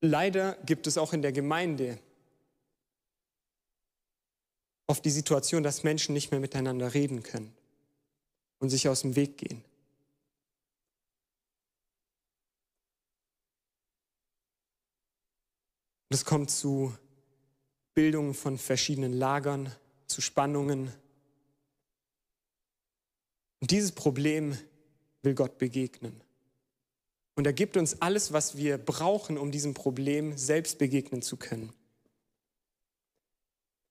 Leider 0.00 0.52
gibt 0.64 0.86
es 0.86 0.96
auch 0.96 1.12
in 1.12 1.22
der 1.22 1.32
Gemeinde 1.32 1.98
oft 4.86 5.04
die 5.04 5.10
Situation, 5.10 5.64
dass 5.64 5.82
Menschen 5.82 6.12
nicht 6.12 6.30
mehr 6.30 6.38
miteinander 6.38 6.94
reden 6.94 7.24
können 7.24 7.52
und 8.60 8.70
sich 8.70 8.88
aus 8.88 9.00
dem 9.00 9.16
Weg 9.16 9.38
gehen. 9.38 9.64
Und 16.08 16.14
es 16.14 16.24
kommt 16.24 16.50
zu 16.50 16.96
Bildungen 17.94 18.34
von 18.34 18.58
verschiedenen 18.58 19.12
Lagern, 19.12 19.74
zu 20.06 20.20
Spannungen. 20.20 20.92
Und 23.60 23.70
dieses 23.70 23.92
Problem 23.92 24.56
will 25.22 25.34
Gott 25.34 25.58
begegnen. 25.58 26.22
Und 27.34 27.46
er 27.46 27.52
gibt 27.52 27.76
uns 27.76 28.00
alles, 28.00 28.32
was 28.32 28.56
wir 28.56 28.78
brauchen, 28.78 29.36
um 29.36 29.50
diesem 29.50 29.74
Problem 29.74 30.36
selbst 30.36 30.78
begegnen 30.78 31.22
zu 31.22 31.36
können. 31.36 31.72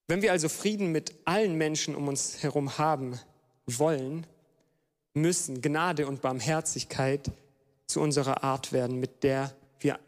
Wenn 0.06 0.22
wir 0.22 0.32
also 0.32 0.48
Frieden 0.48 0.90
mit 0.90 1.14
allen 1.24 1.54
Menschen 1.54 1.94
um 1.94 2.08
uns 2.08 2.42
herum 2.42 2.78
haben 2.78 3.18
wollen, 3.66 4.26
müssen 5.14 5.60
Gnade 5.60 6.06
und 6.06 6.22
Barmherzigkeit 6.22 7.30
zu 7.86 8.00
unserer 8.00 8.42
Art 8.42 8.72
werden, 8.72 9.00
mit 9.00 9.22
der 9.22 9.54
wir 9.80 9.98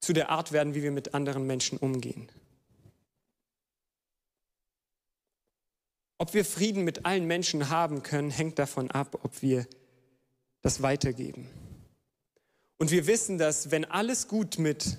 zu 0.00 0.12
der 0.12 0.30
Art 0.30 0.52
werden, 0.52 0.74
wie 0.74 0.82
wir 0.82 0.90
mit 0.90 1.14
anderen 1.14 1.46
Menschen 1.46 1.78
umgehen. 1.78 2.30
Ob 6.18 6.34
wir 6.34 6.44
Frieden 6.44 6.84
mit 6.84 7.06
allen 7.06 7.26
Menschen 7.26 7.70
haben 7.70 8.02
können, 8.02 8.30
hängt 8.30 8.58
davon 8.58 8.90
ab, 8.90 9.18
ob 9.22 9.40
wir 9.40 9.66
das 10.60 10.82
weitergeben. 10.82 11.48
Und 12.76 12.90
wir 12.90 13.06
wissen, 13.06 13.38
dass 13.38 13.70
wenn 13.70 13.84
alles 13.84 14.28
gut 14.28 14.58
mit, 14.58 14.98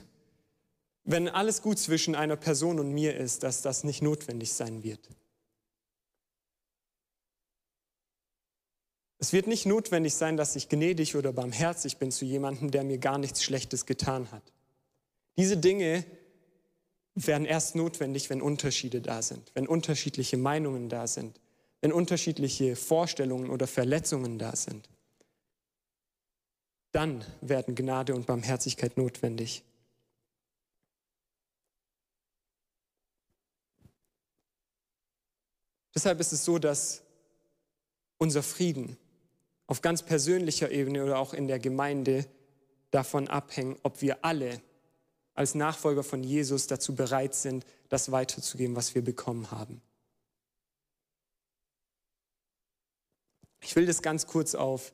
wenn 1.04 1.28
alles 1.28 1.62
gut 1.62 1.80
zwischen 1.80 2.16
einer 2.16 2.38
Person 2.38 2.80
und 2.80 2.92
mir 2.92 3.18
ist, 3.18 3.44
dass 3.44 3.62
das 3.62 3.84
nicht 3.84 4.02
notwendig 4.02 4.54
sein 4.54 4.84
wird. 4.84 5.10
Es 9.18 9.34
wird 9.34 9.46
nicht 9.46 9.68
notwendig 9.68 10.16
sein, 10.16 10.38
dass 10.38 10.56
ich 10.56 10.70
gnädig 10.70 11.16
oder 11.16 11.32
barmherzig 11.32 11.98
bin 11.98 12.12
zu 12.12 12.26
jemandem, 12.26 12.72
der 12.72 12.84
mir 12.84 12.98
gar 12.98 13.20
nichts 13.20 13.44
Schlechtes 13.44 13.86
getan 13.86 14.32
hat. 14.32 14.42
Diese 15.38 15.58
Dinge 15.58 16.06
werden 17.16 17.46
erst 17.46 17.76
notwendig, 17.76 18.30
wenn 18.30 18.42
Unterschiede 18.42 19.02
da 19.02 19.22
sind, 19.22 19.52
wenn 19.54 19.68
unterschiedliche 19.68 20.38
Meinungen 20.38 20.90
da 20.90 21.08
sind, 21.08 21.40
wenn 21.82 21.92
unterschiedliche 21.92 22.76
Vorstellungen 22.76 23.50
oder 23.50 23.68
Verletzungen 23.68 24.40
da 24.40 24.56
sind. 24.56 24.88
Dann 26.92 27.26
werden 27.42 27.76
Gnade 27.76 28.14
und 28.14 28.28
Barmherzigkeit 28.28 28.98
notwendig. 28.98 29.64
Deshalb 35.94 36.20
ist 36.20 36.32
es 36.32 36.46
so, 36.46 36.58
dass 36.58 37.02
unser 38.18 38.44
Frieden 38.44 38.98
auf 39.68 39.82
ganz 39.82 40.04
persönlicher 40.04 40.72
Ebene 40.72 41.04
oder 41.04 41.18
auch 41.18 41.34
in 41.34 41.48
der 41.48 41.60
Gemeinde 41.60 42.26
davon 42.92 43.28
abhängt, 43.28 43.80
ob 43.84 44.02
wir 44.02 44.24
alle 44.24 44.62
als 45.34 45.56
Nachfolger 45.56 46.04
von 46.04 46.24
Jesus 46.24 46.68
dazu 46.68 46.96
bereit 46.96 47.34
sind, 47.34 47.66
das 47.90 48.12
weiterzugeben, 48.12 48.76
was 48.76 48.96
wir 48.96 49.04
bekommen 49.04 49.52
haben. 49.52 49.82
Ich 53.62 53.76
will 53.76 53.86
das 53.86 54.02
ganz 54.02 54.28
kurz 54.28 54.56
auf 54.56 54.92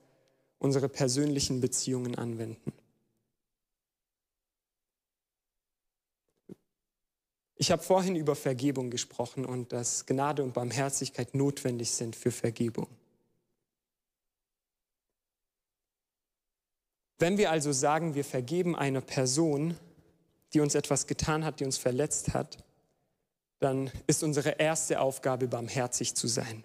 unsere 0.60 0.90
persönlichen 0.90 1.62
Beziehungen 1.62 2.16
anwenden. 2.16 2.74
Ich 7.60 7.72
habe 7.72 7.82
vorhin 7.82 8.16
über 8.16 8.36
Vergebung 8.36 8.92
gesprochen 8.92 9.44
und 9.44 9.74
dass 9.74 10.06
Gnade 10.06 10.44
und 10.44 10.54
Barmherzigkeit 10.54 11.34
notwendig 11.34 11.92
sind 11.92 12.16
für 12.16 12.32
Vergebung. 12.32 12.88
Wenn 17.18 17.40
wir 17.40 17.50
also 17.50 17.72
sagen, 17.72 18.14
wir 18.14 18.24
vergeben 18.24 18.76
einer 18.76 19.02
Person, 19.02 19.76
die 20.54 20.60
uns 20.60 20.76
etwas 20.76 21.08
getan 21.08 21.46
hat, 21.46 21.60
die 21.60 21.66
uns 21.66 21.78
verletzt 21.78 22.34
hat, 22.34 22.64
dann 23.60 23.92
ist 24.06 24.24
unsere 24.24 24.52
erste 24.52 25.02
Aufgabe, 25.02 25.48
barmherzig 25.48 26.16
zu 26.16 26.28
sein. 26.28 26.64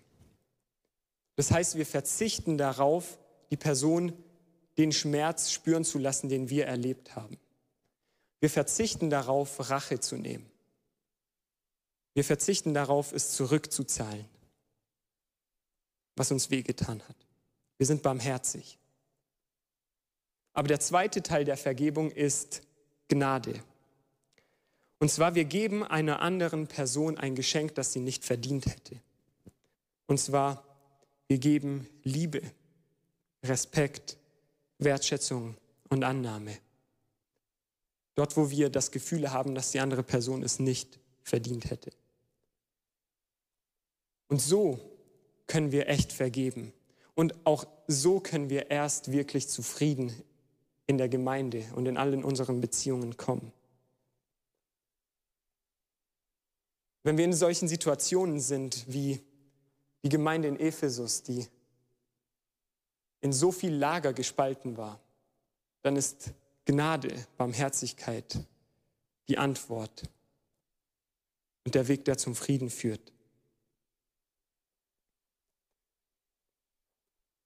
Das 1.37 1.51
heißt, 1.51 1.77
wir 1.77 1.87
verzichten 1.87 2.59
darauf, 2.59 3.19
die 3.51 3.57
Person 3.57 4.13
den 4.79 4.93
Schmerz 4.93 5.51
spüren 5.51 5.85
zu 5.85 5.99
lassen, 5.99 6.29
den 6.29 6.51
wir 6.51 6.67
erlebt 6.67 7.17
haben. 7.17 7.39
Wir 8.41 8.51
verzichten 8.51 9.11
darauf, 9.11 9.71
Rache 9.71 10.01
zu 10.01 10.17
nehmen. 10.17 10.51
Wir 12.15 12.25
verzichten 12.25 12.75
darauf, 12.75 13.13
es 13.13 13.33
zurückzuzahlen, 13.33 14.27
was 16.17 16.31
uns 16.31 16.51
wehgetan 16.51 17.03
hat. 17.09 17.17
Wir 17.79 17.87
sind 17.87 18.03
barmherzig. 18.03 18.79
Aber 20.53 20.69
der 20.69 20.81
zweite 20.81 21.23
Teil 21.23 21.45
der 21.45 21.57
Vergebung 21.57 22.11
ist 22.11 22.63
Gnade. 23.09 23.63
Und 25.03 25.09
zwar, 25.09 25.35
wir 25.35 25.47
geben 25.47 25.83
einer 25.83 26.21
anderen 26.21 26.69
Person 26.69 27.19
ein 27.19 27.35
Geschenk, 27.35 27.75
das 27.75 27.93
sie 27.93 27.99
nicht 27.99 28.25
verdient 28.25 28.67
hätte. 28.67 29.01
Und 30.07 30.19
zwar, 30.19 30.65
wir 31.27 31.39
geben 31.39 31.89
Liebe, 32.05 32.41
Respekt, 33.43 34.17
Wertschätzung 34.79 35.57
und 35.89 36.05
Annahme. 36.05 36.57
Dort, 38.15 38.37
wo 38.37 38.49
wir 38.51 38.71
das 38.71 38.93
Gefühl 38.93 39.33
haben, 39.33 39.57
dass 39.57 39.73
die 39.73 39.81
andere 39.81 40.05
Person 40.05 40.45
es 40.45 40.61
nicht 40.61 41.01
verdient 41.25 41.69
hätte. 41.69 41.91
Und 44.29 44.41
so 44.41 44.79
können 45.49 45.73
wir 45.73 45.89
echt 45.89 46.13
vergeben. 46.13 46.73
Und 47.17 47.45
auch 47.45 47.67
so 47.89 48.21
können 48.21 48.51
wir 48.51 48.71
erst 48.71 49.11
wirklich 49.11 49.49
zufrieden 49.49 50.13
in 50.87 50.97
der 50.97 51.09
Gemeinde 51.09 51.65
und 51.75 51.87
in 51.87 51.97
allen 51.97 52.23
unseren 52.23 52.61
Beziehungen 52.61 53.17
kommen. 53.17 53.53
Wenn 57.03 57.19
wir 57.19 57.25
in 57.25 57.33
solchen 57.33 57.69
Situationen 57.69 58.41
sind 58.41 58.85
wie 58.87 59.21
die 60.03 60.09
Gemeinde 60.09 60.49
in 60.49 60.59
Ephesus, 60.59 61.23
die 61.23 61.47
in 63.21 63.33
so 63.33 63.53
viel 63.53 63.75
Lager 63.75 64.13
gespalten 64.13 64.77
war, 64.77 65.01
dann 65.83 65.97
ist 65.97 66.33
Gnade, 66.65 67.27
Barmherzigkeit 67.37 68.39
die 69.29 69.39
Antwort 69.39 70.03
und 71.65 71.75
der 71.75 71.89
Weg, 71.89 72.05
der 72.05 72.19
zum 72.19 72.35
Frieden 72.35 72.71
führt. 72.71 73.13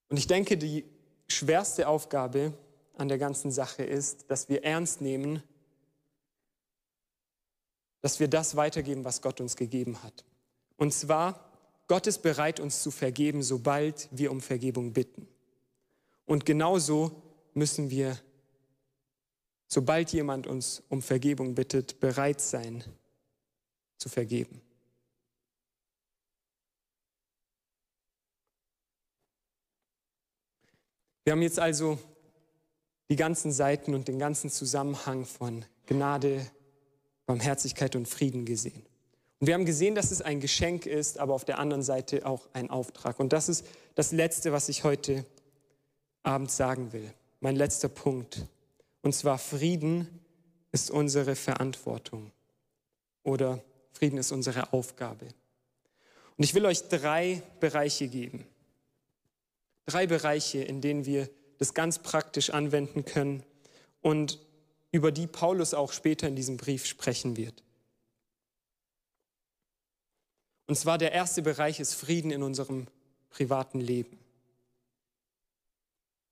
Und 0.09 0.17
ich 0.17 0.27
denke, 0.27 0.57
die 0.57 0.85
schwerste 1.27 1.87
Aufgabe 1.87 2.53
an 2.95 3.07
der 3.07 3.17
ganzen 3.17 3.51
Sache 3.51 3.83
ist, 3.83 4.29
dass 4.29 4.49
wir 4.49 4.63
ernst 4.63 5.01
nehmen, 5.01 5.43
dass 8.01 8.19
wir 8.19 8.27
das 8.27 8.55
weitergeben, 8.55 9.03
was 9.05 9.21
Gott 9.21 9.41
uns 9.41 9.55
gegeben 9.55 10.01
hat. 10.03 10.23
Und 10.77 10.93
zwar, 10.93 11.51
Gott 11.87 12.07
ist 12.07 12.21
bereit, 12.21 12.59
uns 12.59 12.83
zu 12.83 12.91
vergeben, 12.91 13.43
sobald 13.43 14.09
wir 14.11 14.31
um 14.31 14.41
Vergebung 14.41 14.93
bitten. 14.93 15.27
Und 16.25 16.45
genauso 16.45 17.23
müssen 17.53 17.89
wir, 17.89 18.17
sobald 19.67 20.11
jemand 20.11 20.45
uns 20.45 20.83
um 20.89 21.01
Vergebung 21.01 21.55
bittet, 21.55 21.99
bereit 21.99 22.41
sein 22.41 22.83
zu 23.97 24.09
vergeben. 24.09 24.61
Wir 31.23 31.33
haben 31.33 31.41
jetzt 31.41 31.59
also 31.59 31.99
die 33.09 33.15
ganzen 33.15 33.51
Seiten 33.51 33.93
und 33.93 34.07
den 34.07 34.19
ganzen 34.19 34.49
Zusammenhang 34.49 35.25
von 35.25 35.65
Gnade, 35.85 36.49
Barmherzigkeit 37.27 37.95
und 37.95 38.07
Frieden 38.07 38.45
gesehen. 38.45 38.83
Und 39.39 39.47
wir 39.47 39.53
haben 39.53 39.65
gesehen, 39.65 39.93
dass 39.93 40.09
es 40.09 40.23
ein 40.23 40.39
Geschenk 40.39 40.87
ist, 40.87 41.19
aber 41.19 41.35
auf 41.35 41.45
der 41.45 41.59
anderen 41.59 41.83
Seite 41.83 42.25
auch 42.25 42.47
ein 42.53 42.71
Auftrag. 42.71 43.19
Und 43.19 43.33
das 43.33 43.49
ist 43.49 43.67
das 43.93 44.11
Letzte, 44.11 44.51
was 44.51 44.69
ich 44.69 44.83
heute 44.83 45.23
Abend 46.23 46.49
sagen 46.49 46.91
will. 46.93 47.13
Mein 47.39 47.55
letzter 47.55 47.89
Punkt. 47.89 48.45
Und 49.03 49.13
zwar 49.13 49.37
Frieden 49.37 50.07
ist 50.71 50.89
unsere 50.89 51.35
Verantwortung. 51.35 52.31
Oder 53.23 53.61
Frieden 53.91 54.17
ist 54.17 54.31
unsere 54.31 54.73
Aufgabe. 54.73 55.27
Und 56.37 56.43
ich 56.43 56.55
will 56.55 56.65
euch 56.65 56.87
drei 56.87 57.43
Bereiche 57.59 58.07
geben. 58.07 58.45
Drei 59.85 60.07
Bereiche, 60.07 60.59
in 60.63 60.81
denen 60.81 61.05
wir 61.05 61.29
das 61.57 61.73
ganz 61.73 61.99
praktisch 61.99 62.49
anwenden 62.51 63.05
können 63.05 63.43
und 64.01 64.39
über 64.91 65.11
die 65.11 65.27
Paulus 65.27 65.73
auch 65.73 65.91
später 65.91 66.27
in 66.27 66.35
diesem 66.35 66.57
Brief 66.57 66.85
sprechen 66.85 67.37
wird. 67.37 67.63
Und 70.67 70.75
zwar 70.75 70.97
der 70.97 71.13
erste 71.13 71.41
Bereich 71.41 71.79
ist 71.79 71.93
Frieden 71.93 72.31
in 72.31 72.43
unserem 72.43 72.87
privaten 73.29 73.79
Leben. 73.79 74.19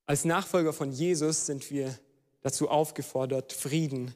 Als 0.06 0.24
Nachfolger 0.24 0.72
von 0.72 0.92
Jesus 0.92 1.46
sind 1.46 1.70
wir 1.70 1.98
dazu 2.42 2.68
aufgefordert, 2.68 3.52
Frieden 3.52 4.14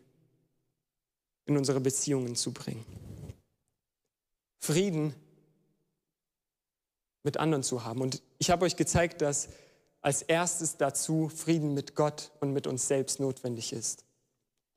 in 1.47 1.57
unsere 1.57 1.81
Beziehungen 1.81 2.37
zu 2.37 2.53
bringen. 2.53 2.85
Frieden 4.59 5.15
mit 7.23 7.39
anderen 7.39 7.63
zu 7.63 7.85
haben. 7.85 8.01
Und 8.01 8.23
ich 8.39 8.51
habe 8.51 8.65
euch 8.65 8.77
gezeigt, 8.77 9.21
dass 9.21 9.49
als 10.01 10.23
erstes 10.23 10.77
dazu 10.77 11.29
Frieden 11.29 11.75
mit 11.75 11.95
Gott 11.95 12.31
und 12.41 12.53
mit 12.53 12.67
uns 12.67 12.87
selbst 12.87 13.21
notwendig 13.21 13.73
ist. 13.73 14.05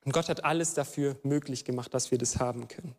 Und 0.05 0.11
Gott 0.11 0.29
hat 0.29 0.43
alles 0.43 0.73
dafür 0.73 1.17
möglich 1.23 1.65
gemacht, 1.65 1.93
dass 1.93 2.11
wir 2.11 2.17
das 2.17 2.37
haben 2.37 2.67
können. 2.67 2.95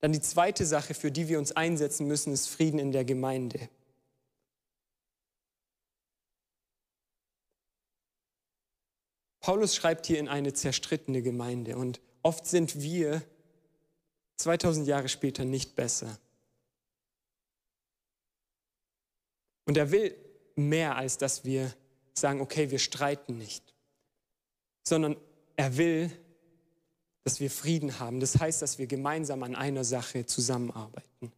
Dann 0.00 0.12
die 0.12 0.20
zweite 0.20 0.66
Sache, 0.66 0.94
für 0.94 1.10
die 1.10 1.28
wir 1.28 1.38
uns 1.38 1.52
einsetzen 1.52 2.06
müssen, 2.06 2.32
ist 2.32 2.48
Frieden 2.48 2.78
in 2.78 2.92
der 2.92 3.04
Gemeinde. 3.04 3.68
Paulus 9.40 9.76
schreibt 9.76 10.06
hier 10.06 10.18
in 10.18 10.28
eine 10.28 10.54
zerstrittene 10.54 11.20
Gemeinde 11.20 11.76
und 11.76 12.00
oft 12.22 12.46
sind 12.46 12.80
wir 12.80 13.22
2000 14.36 14.86
Jahre 14.86 15.08
später 15.08 15.44
nicht 15.44 15.76
besser. 15.76 16.18
Und 19.66 19.76
er 19.76 19.90
will 19.90 20.16
mehr, 20.56 20.96
als 20.96 21.18
dass 21.18 21.44
wir 21.44 21.74
sagen, 22.14 22.40
okay, 22.40 22.70
wir 22.70 22.78
streiten 22.78 23.36
nicht, 23.36 23.74
sondern 24.82 25.16
er 25.56 25.76
will, 25.76 26.10
dass 27.24 27.40
wir 27.40 27.50
Frieden 27.50 27.98
haben. 27.98 28.20
Das 28.20 28.38
heißt, 28.38 28.62
dass 28.62 28.78
wir 28.78 28.86
gemeinsam 28.86 29.42
an 29.42 29.54
einer 29.54 29.84
Sache 29.84 30.26
zusammenarbeiten. 30.26 31.32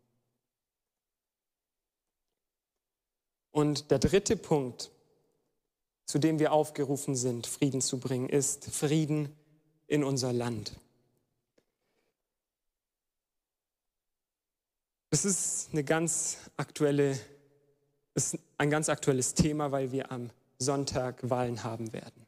Und 3.53 3.91
der 3.91 3.99
dritte 3.99 4.37
Punkt, 4.37 4.91
zu 6.05 6.19
dem 6.19 6.39
wir 6.39 6.53
aufgerufen 6.53 7.17
sind, 7.17 7.47
Frieden 7.47 7.81
zu 7.81 7.99
bringen, 7.99 8.29
ist 8.29 8.67
Frieden 8.67 9.35
in 9.87 10.05
unser 10.05 10.33
Land. 10.33 10.73
Es 15.11 15.25
ist 15.25 15.71
eine 15.73 15.85
ganz 15.85 16.37
aktuelle 16.57 17.19
ist 18.17 18.39
ein 18.57 18.71
ganz 18.71 18.89
aktuelles 18.89 19.35
Thema, 19.35 19.71
weil 19.71 19.93
wir 19.93 20.11
am 20.11 20.31
Sonntag 20.59 21.29
Wahlen 21.29 21.63
haben 21.63 21.93
werden. 21.93 22.26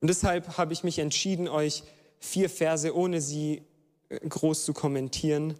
Und 0.00 0.08
deshalb 0.08 0.56
habe 0.56 0.72
ich 0.72 0.82
mich 0.82 0.98
entschieden, 0.98 1.48
euch 1.48 1.82
vier 2.18 2.48
Verse, 2.48 2.94
ohne 2.94 3.20
sie 3.20 3.62
äh, 4.08 4.20
groß 4.26 4.64
zu 4.64 4.72
kommentieren, 4.72 5.54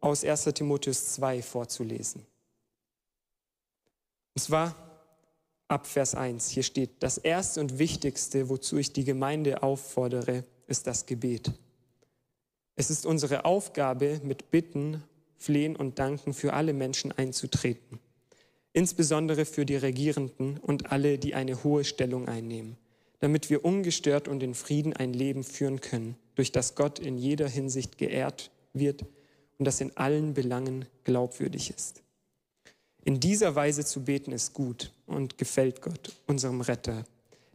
aus 0.00 0.24
1 0.24 0.44
Timotheus 0.54 1.14
2 1.14 1.42
vorzulesen. 1.42 2.24
Und 4.34 4.42
zwar 4.42 4.74
ab 5.66 5.86
Vers 5.86 6.14
1. 6.14 6.50
Hier 6.50 6.62
steht, 6.62 7.02
das 7.02 7.18
Erste 7.18 7.60
und 7.60 7.78
Wichtigste, 7.78 8.48
wozu 8.48 8.76
ich 8.78 8.92
die 8.92 9.04
Gemeinde 9.04 9.62
auffordere, 9.62 10.44
ist 10.66 10.86
das 10.86 11.06
Gebet. 11.06 11.52
Es 12.76 12.90
ist 12.90 13.06
unsere 13.06 13.44
Aufgabe, 13.44 14.20
mit 14.22 14.50
Bitten, 14.50 15.02
Flehen 15.36 15.74
und 15.74 15.98
Danken 15.98 16.32
für 16.32 16.52
alle 16.52 16.72
Menschen 16.72 17.10
einzutreten 17.12 17.98
insbesondere 18.78 19.44
für 19.44 19.66
die 19.66 19.76
Regierenden 19.76 20.58
und 20.58 20.92
alle, 20.92 21.18
die 21.18 21.34
eine 21.34 21.64
hohe 21.64 21.84
Stellung 21.84 22.28
einnehmen, 22.28 22.76
damit 23.20 23.50
wir 23.50 23.64
ungestört 23.64 24.28
und 24.28 24.42
in 24.42 24.54
Frieden 24.54 24.92
ein 24.92 25.12
Leben 25.12 25.44
führen 25.44 25.80
können, 25.80 26.16
durch 26.34 26.52
das 26.52 26.74
Gott 26.74 26.98
in 26.98 27.18
jeder 27.18 27.48
Hinsicht 27.48 27.98
geehrt 27.98 28.50
wird 28.72 29.04
und 29.58 29.64
das 29.64 29.80
in 29.80 29.96
allen 29.96 30.34
Belangen 30.34 30.86
glaubwürdig 31.04 31.70
ist. 31.70 32.02
In 33.04 33.20
dieser 33.20 33.54
Weise 33.54 33.84
zu 33.84 34.04
beten 34.04 34.32
ist 34.32 34.52
gut 34.54 34.92
und 35.06 35.38
gefällt 35.38 35.82
Gott, 35.82 36.14
unserem 36.26 36.60
Retter, 36.60 37.04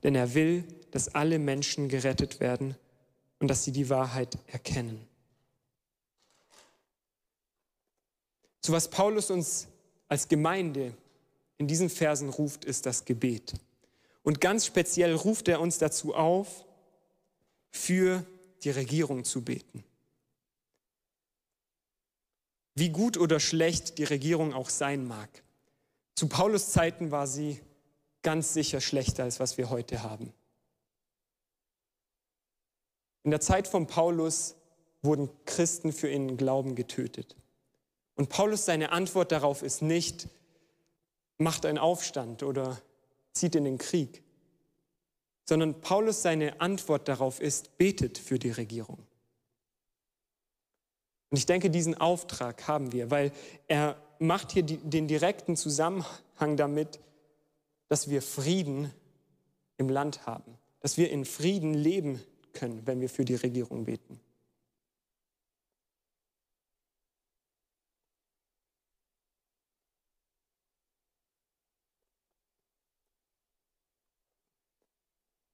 denn 0.04 0.16
er 0.16 0.34
will, 0.34 0.64
dass 0.92 1.16
alle 1.16 1.40
Menschen 1.40 1.90
gerettet 1.90 2.40
werden 2.40 2.76
und 3.40 3.48
dass 3.48 3.64
sie 3.64 3.72
die 3.72 3.90
Wahrheit 3.90 4.38
erkennen. 4.48 5.00
So 8.62 8.72
was 8.72 8.90
Paulus 8.90 9.30
uns 9.30 9.68
als 10.08 10.28
Gemeinde 10.28 10.94
in 11.58 11.68
diesen 11.68 11.90
Versen 11.90 12.30
ruft, 12.30 12.66
ist 12.66 12.86
das 12.86 13.04
Gebet. 13.04 13.54
Und 14.24 14.42
ganz 14.42 14.66
speziell 14.66 15.14
ruft 15.14 15.48
er 15.48 15.62
uns 15.62 15.78
dazu 15.78 16.16
auf, 16.16 16.66
für 17.70 18.26
die 18.64 18.70
Regierung 18.70 19.26
zu 19.26 19.44
beten. 19.44 19.84
Wie 22.76 22.90
gut 22.90 23.18
oder 23.18 23.40
schlecht 23.40 23.98
die 23.98 24.04
Regierung 24.04 24.54
auch 24.54 24.70
sein 24.70 25.06
mag. 25.06 25.44
Zu 26.16 26.28
Paulus 26.28 26.72
Zeiten 26.72 27.12
war 27.12 27.28
sie 27.28 27.60
ganz 28.22 28.54
sicher 28.54 28.82
schlechter 28.82 29.24
als 29.24 29.40
was 29.40 29.58
wir 29.58 29.70
heute 29.70 30.02
haben. 30.04 30.34
In 33.24 33.32
der 33.32 33.42
Zeit 33.42 33.68
von 33.68 33.88
Paulus 33.88 34.56
wurden 35.02 35.30
Christen 35.46 35.92
für 35.92 36.10
ihren 36.10 36.38
Glauben 36.38 36.76
getötet. 36.76 37.36
Und 38.16 38.30
Paulus 38.30 38.66
seine 38.66 38.92
Antwort 38.92 39.32
darauf 39.32 39.64
ist 39.64 39.82
nicht, 39.82 40.28
macht 41.38 41.66
einen 41.66 41.78
Aufstand 41.78 42.44
oder 42.44 42.82
zieht 43.34 43.56
in 43.56 43.66
den 43.66 43.78
Krieg, 43.78 44.23
sondern 45.46 45.82
Paulus 45.82 46.22
seine 46.22 46.62
Antwort 46.62 47.08
darauf 47.08 47.40
ist, 47.40 47.78
betet 47.78 48.18
für 48.18 48.40
die 48.40 48.52
Regierung. 48.52 49.00
Und 51.30 51.38
ich 51.38 51.46
denke, 51.46 51.70
diesen 51.70 52.00
Auftrag 52.00 52.68
haben 52.68 52.92
wir, 52.92 53.10
weil 53.10 53.32
er 53.68 53.98
macht 54.20 54.52
hier 54.52 54.64
die, 54.64 54.78
den 54.78 55.08
direkten 55.08 55.56
Zusammenhang 55.56 56.58
damit, 56.58 57.00
dass 57.90 58.10
wir 58.10 58.22
Frieden 58.22 58.94
im 59.78 59.90
Land 59.90 60.26
haben, 60.26 60.58
dass 60.80 60.98
wir 60.98 61.10
in 61.10 61.26
Frieden 61.26 61.74
leben 61.74 62.22
können, 62.54 62.86
wenn 62.86 63.02
wir 63.02 63.10
für 63.10 63.26
die 63.26 63.36
Regierung 63.36 63.86
beten. 63.86 64.20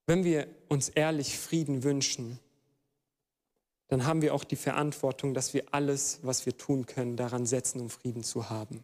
Wenn 0.09 0.23
wir 0.23 0.47
uns 0.69 0.89
ehrlich 0.89 1.37
Frieden 1.37 1.83
wünschen, 1.83 2.39
dann 3.89 4.07
haben 4.07 4.23
wir 4.23 4.33
auch 4.33 4.43
die 4.43 4.55
Verantwortung, 4.55 5.35
dass 5.35 5.53
wir 5.53 5.65
alles, 5.71 6.17
was 6.23 6.47
wir 6.47 6.57
tun 6.57 6.87
können, 6.87 7.15
daran 7.15 7.45
setzen, 7.45 7.79
um 7.79 7.91
Frieden 7.91 8.23
zu 8.23 8.49
haben. 8.49 8.83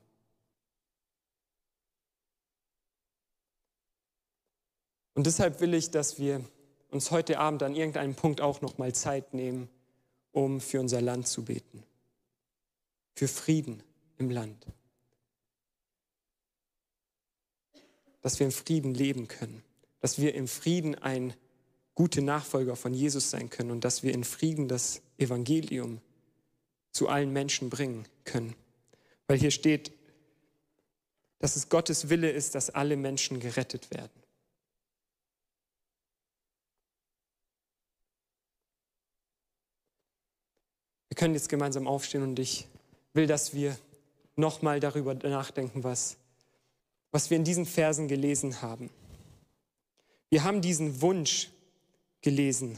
Und 5.15 5.26
deshalb 5.26 5.61
will 5.61 5.73
ich, 5.73 5.89
dass 5.89 6.19
wir 6.19 6.45
uns 6.91 7.09
heute 7.09 7.39
Abend 7.39 7.63
an 7.63 7.73
irgendeinem 7.76 8.13
Punkt 8.13 8.39
auch 8.39 8.61
noch 8.61 8.78
mal 8.78 8.93
Zeit 8.93 9.34
nehmen, 9.34 9.67
um 10.32 10.61
für 10.61 10.80
unser 10.80 11.01
Land 11.01 11.28
zu 11.28 11.43
beten. 11.43 11.84
Für 13.15 13.28
Frieden 13.28 13.82
im 14.19 14.30
Land. 14.30 14.63
dass 18.21 18.39
wir 18.39 18.47
im 18.47 18.51
Frieden 18.51 18.95
leben 18.95 19.28
können, 19.28 19.63
dass 20.00 20.20
wir 20.20 20.36
im 20.36 20.48
Frieden 20.48 20.96
ein 20.96 21.34
gute 21.96 22.22
Nachfolger 22.22 22.76
von 22.76 22.93
Jesus 22.93 23.30
sein 23.32 23.50
können 23.50 23.72
und 23.72 23.84
dass 23.84 24.04
wir 24.04 24.14
in 24.14 24.24
Frieden 24.24 24.68
das 24.68 25.02
Evangelium 25.18 26.02
zu 26.91 27.08
allen 27.10 27.32
Menschen 27.32 27.70
bringen 27.70 28.06
können. 28.26 28.56
Weil 29.28 29.38
hier 29.38 29.52
steht, 29.52 29.91
dass 31.39 31.56
es 31.56 31.70
Gottes 31.70 32.10
Wille 32.10 32.30
ist, 32.30 32.56
dass 32.56 32.70
alle 32.70 32.98
Menschen 32.98 33.39
gerettet 33.39 33.91
werden. 33.91 34.12
Wir 41.10 41.16
können 41.16 41.34
jetzt 41.34 41.50
gemeinsam 41.50 41.88
aufstehen 41.88 42.24
und 42.24 42.39
ich 42.39 42.68
will, 43.14 43.26
dass 43.26 43.54
wir 43.54 43.78
nochmal 44.36 44.82
darüber 44.82 45.14
nachdenken, 45.14 45.84
was, 45.84 46.18
was 47.12 47.30
wir 47.30 47.38
in 47.38 47.46
diesen 47.46 47.66
Versen 47.66 48.10
gelesen 48.10 48.62
haben. 48.62 48.89
Wir 50.36 50.43
haben 50.43 50.61
diesen 50.61 50.99
Wunsch 50.99 51.49
gelesen 52.19 52.77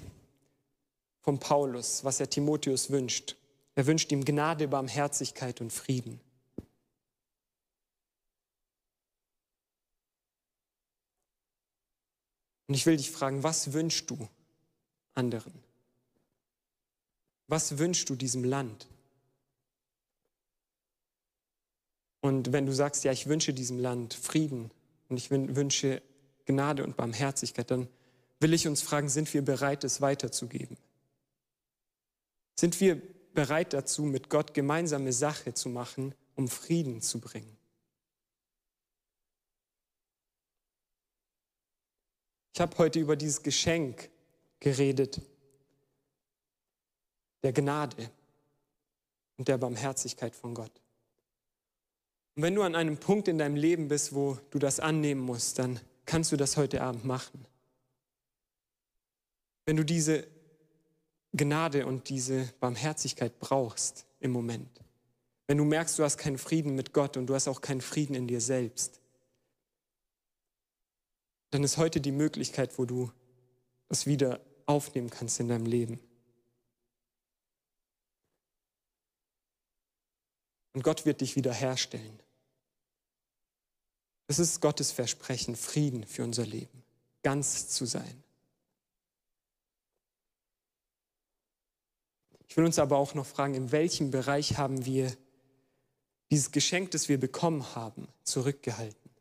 von 1.21 1.39
Paulus, 1.39 2.03
was 2.03 2.19
er 2.19 2.29
Timotheus 2.29 2.91
wünscht. 2.91 3.35
Er 3.73 3.87
wünscht 3.87 4.11
ihm 4.11 4.23
Gnade, 4.23 4.67
Barmherzigkeit 4.67 5.59
und 5.59 5.73
Frieden. 5.73 6.21
Und 12.67 12.75
ich 12.75 12.85
will 12.85 12.95
dich 12.95 13.09
fragen, 13.09 13.41
was 13.41 13.73
wünschst 13.73 14.07
du 14.11 14.29
anderen? 15.15 15.53
Was 17.47 17.79
wünschst 17.79 18.07
du 18.07 18.15
diesem 18.15 18.43
Land? 18.43 18.85
Und 22.21 22.53
wenn 22.53 22.67
du 22.67 22.71
sagst, 22.71 23.03
ja, 23.03 23.11
ich 23.11 23.25
wünsche 23.25 23.51
diesem 23.51 23.79
Land 23.79 24.13
Frieden 24.13 24.69
und 25.09 25.17
ich 25.17 25.31
wünsche 25.31 26.03
Gnade 26.47 26.83
und 26.83 26.97
Barmherzigkeit, 26.97 27.69
dann 27.69 27.87
will 28.39 28.53
ich 28.53 28.67
uns 28.67 28.81
fragen, 28.81 29.09
sind 29.09 29.31
wir 29.33 29.43
bereit, 29.43 29.83
es 29.83 30.01
weiterzugeben? 30.01 30.77
Sind 32.59 32.79
wir 32.81 32.99
bereit 33.33 33.73
dazu, 33.73 34.03
mit 34.03 34.29
Gott 34.29 34.53
gemeinsame 34.55 35.13
Sache 35.13 35.53
zu 35.53 35.69
machen, 35.69 36.15
um 36.35 36.47
Frieden 36.47 37.01
zu 37.01 37.19
bringen? 37.19 37.55
Ich 42.53 42.61
habe 42.61 42.75
heute 42.79 42.99
über 42.99 43.15
dieses 43.15 43.43
Geschenk 43.43 44.09
geredet, 44.59 45.21
der 47.43 47.53
Gnade 47.53 48.09
und 49.37 49.47
der 49.47 49.59
Barmherzigkeit 49.59 50.35
von 50.35 50.55
Gott. 50.55 50.71
Und 52.35 52.43
wenn 52.43 52.55
du 52.55 52.63
an 52.63 52.73
einem 52.73 52.97
Punkt 52.97 53.27
in 53.27 53.37
deinem 53.37 53.55
Leben 53.55 53.87
bist, 53.87 54.15
wo 54.15 54.39
du 54.49 54.57
das 54.57 54.79
annehmen 54.79 55.21
musst, 55.21 55.59
dann 55.59 55.79
kannst 56.07 56.31
du 56.31 56.37
das 56.37 56.57
heute 56.57 56.81
Abend 56.81 57.05
machen. 57.05 57.45
Wenn 59.65 59.77
du 59.77 59.83
diese 59.83 60.25
Gnade 61.33 61.85
und 61.85 62.09
diese 62.09 62.51
Barmherzigkeit 62.59 63.37
brauchst 63.39 64.07
im 64.19 64.31
Moment, 64.31 64.81
wenn 65.45 65.57
du 65.57 65.65
merkst, 65.65 65.99
du 65.99 66.03
hast 66.03 66.17
keinen 66.17 66.37
Frieden 66.37 66.73
mit 66.73 66.93
Gott 66.93 67.15
und 67.17 67.27
du 67.27 67.35
hast 67.35 67.47
auch 67.47 67.61
keinen 67.61 67.81
Frieden 67.81 68.15
in 68.15 68.27
dir 68.27 68.41
selbst, 68.41 68.99
dann 71.51 71.63
ist 71.63 71.77
heute 71.77 72.01
die 72.01 72.11
Möglichkeit, 72.11 72.77
wo 72.79 72.85
du 72.85 73.11
das 73.87 74.05
wieder 74.05 74.41
aufnehmen 74.65 75.09
kannst 75.09 75.39
in 75.39 75.47
deinem 75.47 75.65
Leben. 75.65 75.99
Und 80.73 80.83
Gott 80.83 81.05
wird 81.05 81.21
dich 81.21 81.35
wiederherstellen. 81.35 82.19
Das 84.28 84.39
ist 84.39 84.61
Gottes 84.61 84.91
Versprechen, 84.91 85.55
Frieden 85.55 86.03
für 86.03 86.23
unser 86.23 86.45
Leben, 86.45 86.84
ganz 87.23 87.69
zu 87.69 87.86
sein. 87.86 88.23
Ich 92.49 92.57
will 92.57 92.65
uns 92.65 92.80
aber 92.80 92.97
auch 92.97 93.13
noch 93.13 93.25
fragen, 93.25 93.53
in 93.55 93.71
welchem 93.71 94.11
Bereich 94.11 94.57
haben 94.57 94.86
wir 94.86 95.15
dieses 96.30 96.51
Geschenk, 96.51 96.91
das 96.91 97.07
wir 97.07 97.19
bekommen 97.19 97.75
haben, 97.75 98.07
zurückgehalten? 98.23 99.11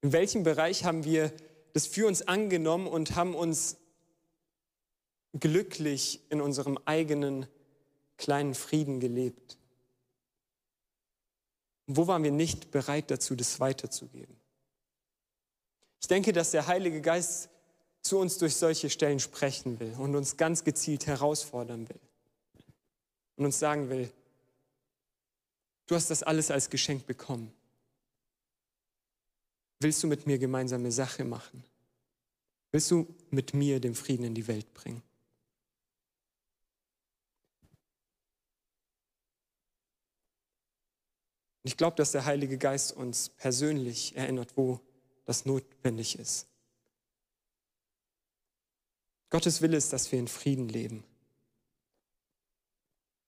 In 0.00 0.12
welchem 0.12 0.44
Bereich 0.44 0.84
haben 0.84 1.04
wir 1.04 1.32
das 1.72 1.86
für 1.86 2.06
uns 2.06 2.22
angenommen 2.22 2.86
und 2.86 3.16
haben 3.16 3.34
uns 3.34 3.76
glücklich 5.38 6.20
in 6.30 6.40
unserem 6.40 6.78
eigenen 6.84 7.46
kleinen 8.16 8.54
Frieden 8.54 9.00
gelebt? 9.00 9.57
Wo 11.88 12.06
waren 12.06 12.22
wir 12.22 12.30
nicht 12.30 12.70
bereit 12.70 13.10
dazu, 13.10 13.34
das 13.34 13.58
weiterzugeben? 13.60 14.36
Ich 16.00 16.06
denke, 16.06 16.32
dass 16.32 16.52
der 16.52 16.66
Heilige 16.66 17.00
Geist 17.00 17.48
zu 18.02 18.18
uns 18.18 18.38
durch 18.38 18.54
solche 18.54 18.90
Stellen 18.90 19.18
sprechen 19.18 19.80
will 19.80 19.94
und 19.98 20.14
uns 20.14 20.36
ganz 20.36 20.62
gezielt 20.62 21.06
herausfordern 21.06 21.88
will 21.88 22.00
und 23.36 23.46
uns 23.46 23.58
sagen 23.58 23.88
will, 23.88 24.12
du 25.86 25.94
hast 25.94 26.10
das 26.10 26.22
alles 26.22 26.50
als 26.50 26.68
Geschenk 26.70 27.06
bekommen. 27.06 27.52
Willst 29.80 30.02
du 30.02 30.08
mit 30.08 30.26
mir 30.26 30.38
gemeinsame 30.38 30.92
Sache 30.92 31.24
machen? 31.24 31.64
Willst 32.70 32.90
du 32.90 33.06
mit 33.30 33.54
mir 33.54 33.80
den 33.80 33.94
Frieden 33.94 34.24
in 34.24 34.34
die 34.34 34.46
Welt 34.46 34.74
bringen? 34.74 35.02
Ich 41.68 41.76
glaube, 41.76 41.96
dass 41.96 42.12
der 42.12 42.24
Heilige 42.24 42.56
Geist 42.56 42.96
uns 42.96 43.28
persönlich 43.28 44.16
erinnert, 44.16 44.56
wo 44.56 44.80
das 45.26 45.44
notwendig 45.44 46.18
ist. 46.18 46.46
Gottes 49.28 49.60
Wille 49.60 49.76
ist, 49.76 49.92
dass 49.92 50.10
wir 50.10 50.18
in 50.18 50.28
Frieden 50.28 50.70
leben. 50.70 51.04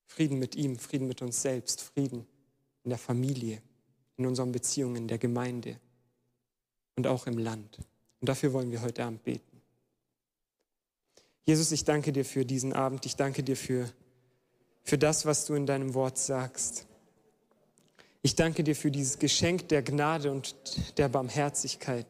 Frieden 0.07 0.38
mit 0.38 0.57
ihm, 0.57 0.78
Frieden 0.78 1.07
mit 1.07 1.20
uns 1.20 1.43
selbst, 1.43 1.82
Frieden 1.82 2.26
in 2.82 2.88
der 2.88 2.99
Familie, 2.99 3.61
in 4.16 4.24
unseren 4.24 4.53
Beziehungen, 4.53 4.97
in 4.97 5.09
der 5.09 5.18
Gemeinde 5.18 5.78
und 6.97 7.07
auch 7.07 7.26
im 7.26 7.36
Land. 7.36 7.76
Und 8.20 8.30
dafür 8.30 8.55
wollen 8.55 8.70
wir 8.70 8.80
heute 8.80 9.05
Abend 9.05 9.22
beten. 9.22 9.61
Jesus, 11.45 11.72
ich 11.72 11.84
danke 11.84 12.11
dir 12.11 12.24
für 12.24 12.47
diesen 12.47 12.72
Abend. 12.72 13.05
Ich 13.05 13.16
danke 13.16 13.43
dir 13.43 13.57
für, 13.57 13.93
für 14.82 14.97
das, 14.97 15.26
was 15.26 15.45
du 15.45 15.53
in 15.53 15.66
deinem 15.66 15.93
Wort 15.93 16.16
sagst. 16.16 16.86
Ich 18.22 18.34
danke 18.34 18.62
dir 18.62 18.76
für 18.76 18.90
dieses 18.90 19.18
Geschenk 19.18 19.68
der 19.68 19.80
Gnade 19.82 20.30
und 20.30 20.54
der 20.98 21.08
Barmherzigkeit. 21.08 22.04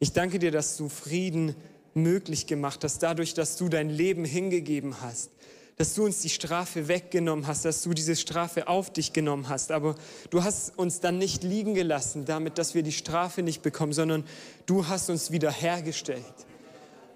Ich 0.00 0.12
danke 0.12 0.40
dir, 0.40 0.50
dass 0.50 0.76
du 0.76 0.88
Frieden 0.88 1.54
möglich 1.94 2.48
gemacht 2.48 2.82
hast, 2.82 3.00
dadurch, 3.04 3.34
dass 3.34 3.56
du 3.56 3.68
dein 3.68 3.88
Leben 3.88 4.24
hingegeben 4.24 5.00
hast, 5.00 5.30
dass 5.76 5.94
du 5.94 6.04
uns 6.04 6.20
die 6.20 6.30
Strafe 6.30 6.88
weggenommen 6.88 7.46
hast, 7.46 7.64
dass 7.64 7.82
du 7.82 7.94
diese 7.94 8.16
Strafe 8.16 8.66
auf 8.66 8.92
dich 8.92 9.12
genommen 9.12 9.48
hast. 9.48 9.70
Aber 9.70 9.94
du 10.30 10.42
hast 10.42 10.76
uns 10.76 10.98
dann 10.98 11.18
nicht 11.18 11.44
liegen 11.44 11.74
gelassen, 11.74 12.24
damit, 12.24 12.58
dass 12.58 12.74
wir 12.74 12.82
die 12.82 12.90
Strafe 12.90 13.44
nicht 13.44 13.62
bekommen, 13.62 13.92
sondern 13.92 14.24
du 14.66 14.88
hast 14.88 15.10
uns 15.10 15.30
wiederhergestellt. 15.30 16.24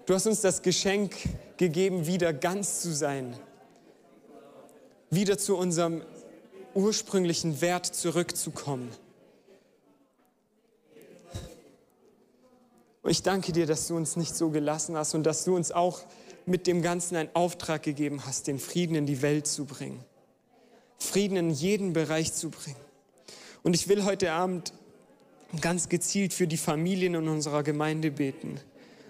Du 0.05 0.13
hast 0.13 0.25
uns 0.25 0.39
das 0.39 0.61
Geschenk 0.61 1.15
gegeben, 1.57 2.07
wieder 2.07 2.31
ganz 2.31 2.79
zu 2.79 2.95
sein, 2.95 3.35
wieder 5.09 5.37
zu 5.37 5.57
unserem 5.57 6.01
ursprünglichen 6.77 7.59
Wert 7.59 7.87
zurückzukommen. 7.87 8.91
Und 13.01 13.09
ich 13.09 13.23
danke 13.23 13.51
dir, 13.51 13.65
dass 13.65 13.87
du 13.87 13.95
uns 13.95 14.15
nicht 14.15 14.35
so 14.35 14.51
gelassen 14.51 14.95
hast 14.95 15.15
und 15.15 15.23
dass 15.23 15.43
du 15.43 15.55
uns 15.55 15.71
auch 15.71 16.01
mit 16.45 16.67
dem 16.67 16.83
Ganzen 16.83 17.15
einen 17.15 17.29
Auftrag 17.33 17.81
gegeben 17.81 18.25
hast, 18.27 18.45
den 18.45 18.59
Frieden 18.59 18.95
in 18.95 19.07
die 19.07 19.23
Welt 19.23 19.47
zu 19.47 19.65
bringen. 19.65 20.03
Frieden 20.99 21.35
in 21.35 21.49
jeden 21.49 21.93
Bereich 21.93 22.33
zu 22.33 22.51
bringen. 22.51 22.77
Und 23.63 23.75
ich 23.75 23.87
will 23.87 24.05
heute 24.05 24.31
Abend 24.31 24.71
ganz 25.61 25.89
gezielt 25.89 26.31
für 26.31 26.47
die 26.47 26.57
Familien 26.57 27.15
in 27.15 27.27
unserer 27.27 27.63
Gemeinde 27.63 28.11
beten, 28.11 28.59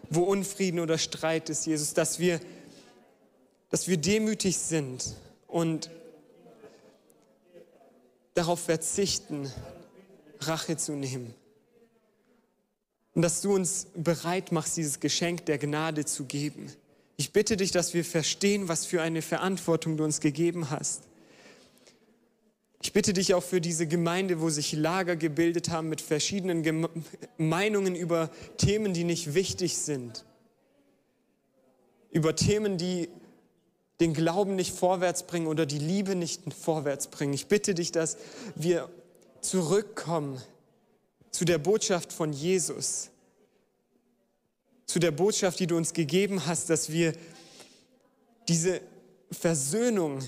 wo 0.09 0.21
Unfrieden 0.21 0.79
oder 0.79 0.97
Streit 0.97 1.49
ist, 1.49 1.65
Jesus, 1.65 1.93
dass 1.93 2.19
wir, 2.19 2.39
dass 3.71 3.89
wir 3.89 3.97
demütig 3.97 4.57
sind 4.57 5.15
und 5.47 5.89
darauf 8.37 8.59
verzichten, 8.59 9.51
Rache 10.39 10.77
zu 10.77 10.93
nehmen. 10.93 11.33
Und 13.13 13.23
dass 13.23 13.41
du 13.41 13.53
uns 13.53 13.87
bereit 13.95 14.51
machst, 14.51 14.77
dieses 14.77 14.99
Geschenk 14.99 15.45
der 15.47 15.57
Gnade 15.57 16.05
zu 16.05 16.25
geben. 16.25 16.71
Ich 17.17 17.33
bitte 17.33 17.57
dich, 17.57 17.71
dass 17.71 17.95
wir 17.95 18.05
verstehen, 18.05 18.67
was 18.67 18.85
für 18.85 19.01
eine 19.01 19.23
Verantwortung 19.23 19.97
du 19.97 20.03
uns 20.03 20.21
gegeben 20.21 20.69
hast. 20.69 21.01
Ich 22.79 22.93
bitte 22.93 23.13
dich 23.13 23.33
auch 23.33 23.43
für 23.43 23.59
diese 23.59 23.87
Gemeinde, 23.87 24.39
wo 24.39 24.51
sich 24.51 24.71
Lager 24.73 25.15
gebildet 25.15 25.69
haben 25.69 25.89
mit 25.89 25.99
verschiedenen 25.99 26.61
Geme 26.61 26.89
Meinungen 27.37 27.95
über 27.95 28.29
Themen, 28.57 28.93
die 28.93 29.03
nicht 29.03 29.33
wichtig 29.33 29.77
sind. 29.77 30.25
Über 32.11 32.35
Themen, 32.35 32.77
die 32.77 33.09
den 33.99 34.13
Glauben 34.13 34.55
nicht 34.55 34.75
vorwärts 34.75 35.23
bringen 35.23 35.47
oder 35.47 35.65
die 35.65 35.79
Liebe 35.79 36.15
nicht 36.15 36.41
vorwärts 36.53 37.07
bringen. 37.07 37.33
Ich 37.33 37.47
bitte 37.47 37.73
dich, 37.73 37.91
dass 37.91 38.17
wir 38.55 38.89
zurückkommen 39.41 40.41
zu 41.31 41.45
der 41.45 41.57
Botschaft 41.57 42.13
von 42.13 42.33
Jesus, 42.33 43.09
zu 44.85 44.99
der 44.99 45.11
Botschaft, 45.11 45.59
die 45.59 45.67
du 45.67 45.77
uns 45.77 45.93
gegeben 45.93 46.45
hast, 46.45 46.69
dass 46.69 46.91
wir 46.91 47.13
diese 48.47 48.81
Versöhnung 49.31 50.19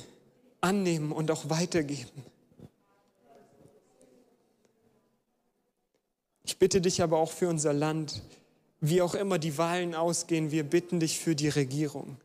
annehmen 0.62 1.12
und 1.12 1.32
auch 1.32 1.50
weitergeben. 1.50 2.24
Ich 6.44 6.58
bitte 6.58 6.82
dich 6.82 7.02
aber 7.02 7.20
auch 7.20 7.32
für 7.32 7.48
unser 7.48 7.74
Land, 7.74 8.22
wie 8.82 9.02
auch 9.02 9.14
immer 9.14 9.40
die 9.40 9.58
Wahlen 9.58 9.94
ausgehen, 9.94 10.52
wir 10.52 10.64
bitten 10.64 11.00
dich 11.00 11.20
für 11.20 11.36
die 11.36 11.50
Regierung. 11.50 12.18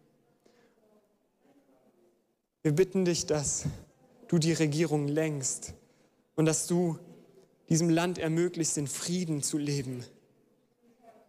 Wir 2.65 2.73
bitten 2.73 3.05
dich, 3.05 3.27
dass 3.27 3.67
du 4.27 4.39
die 4.39 4.55
Regierung 4.55 5.07
lenkst 5.07 5.75
und 6.35 6.47
dass 6.47 6.67
du 6.67 6.99
diesem 7.69 7.91
Land 7.91 8.17
ermöglichst, 8.17 8.79
in 8.79 8.87
Frieden 8.87 9.43
zu 9.43 9.59
leben. 9.59 10.03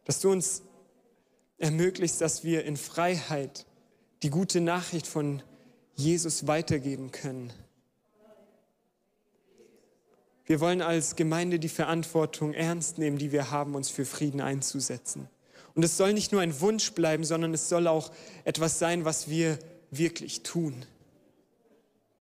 Dass 0.05 0.21
du 0.21 0.31
uns 0.31 0.61
ermöglichst, 1.57 2.21
dass 2.21 2.45
wir 2.45 2.63
in 2.63 2.77
Freiheit 2.77 3.65
die 4.23 4.29
gute 4.29 4.61
Nachricht 4.61 5.07
von 5.07 5.43
Jesus 5.93 6.47
weitergeben 6.47 7.11
können. 7.11 7.51
Wir 10.45 10.61
wollen 10.61 10.81
als 10.81 11.17
Gemeinde 11.17 11.59
die 11.59 11.67
Verantwortung 11.67 12.53
ernst 12.53 12.97
nehmen, 12.97 13.17
die 13.17 13.33
wir 13.33 13.51
haben, 13.51 13.75
uns 13.75 13.89
für 13.89 14.05
Frieden 14.05 14.39
einzusetzen. 14.39 15.27
Und 15.73 15.83
es 15.83 15.97
soll 15.97 16.13
nicht 16.13 16.31
nur 16.31 16.39
ein 16.39 16.61
Wunsch 16.61 16.93
bleiben, 16.93 17.25
sondern 17.25 17.53
es 17.53 17.67
soll 17.67 17.88
auch 17.88 18.13
etwas 18.45 18.79
sein, 18.79 19.03
was 19.03 19.27
wir 19.29 19.59
wirklich 19.91 20.41
tun. 20.43 20.86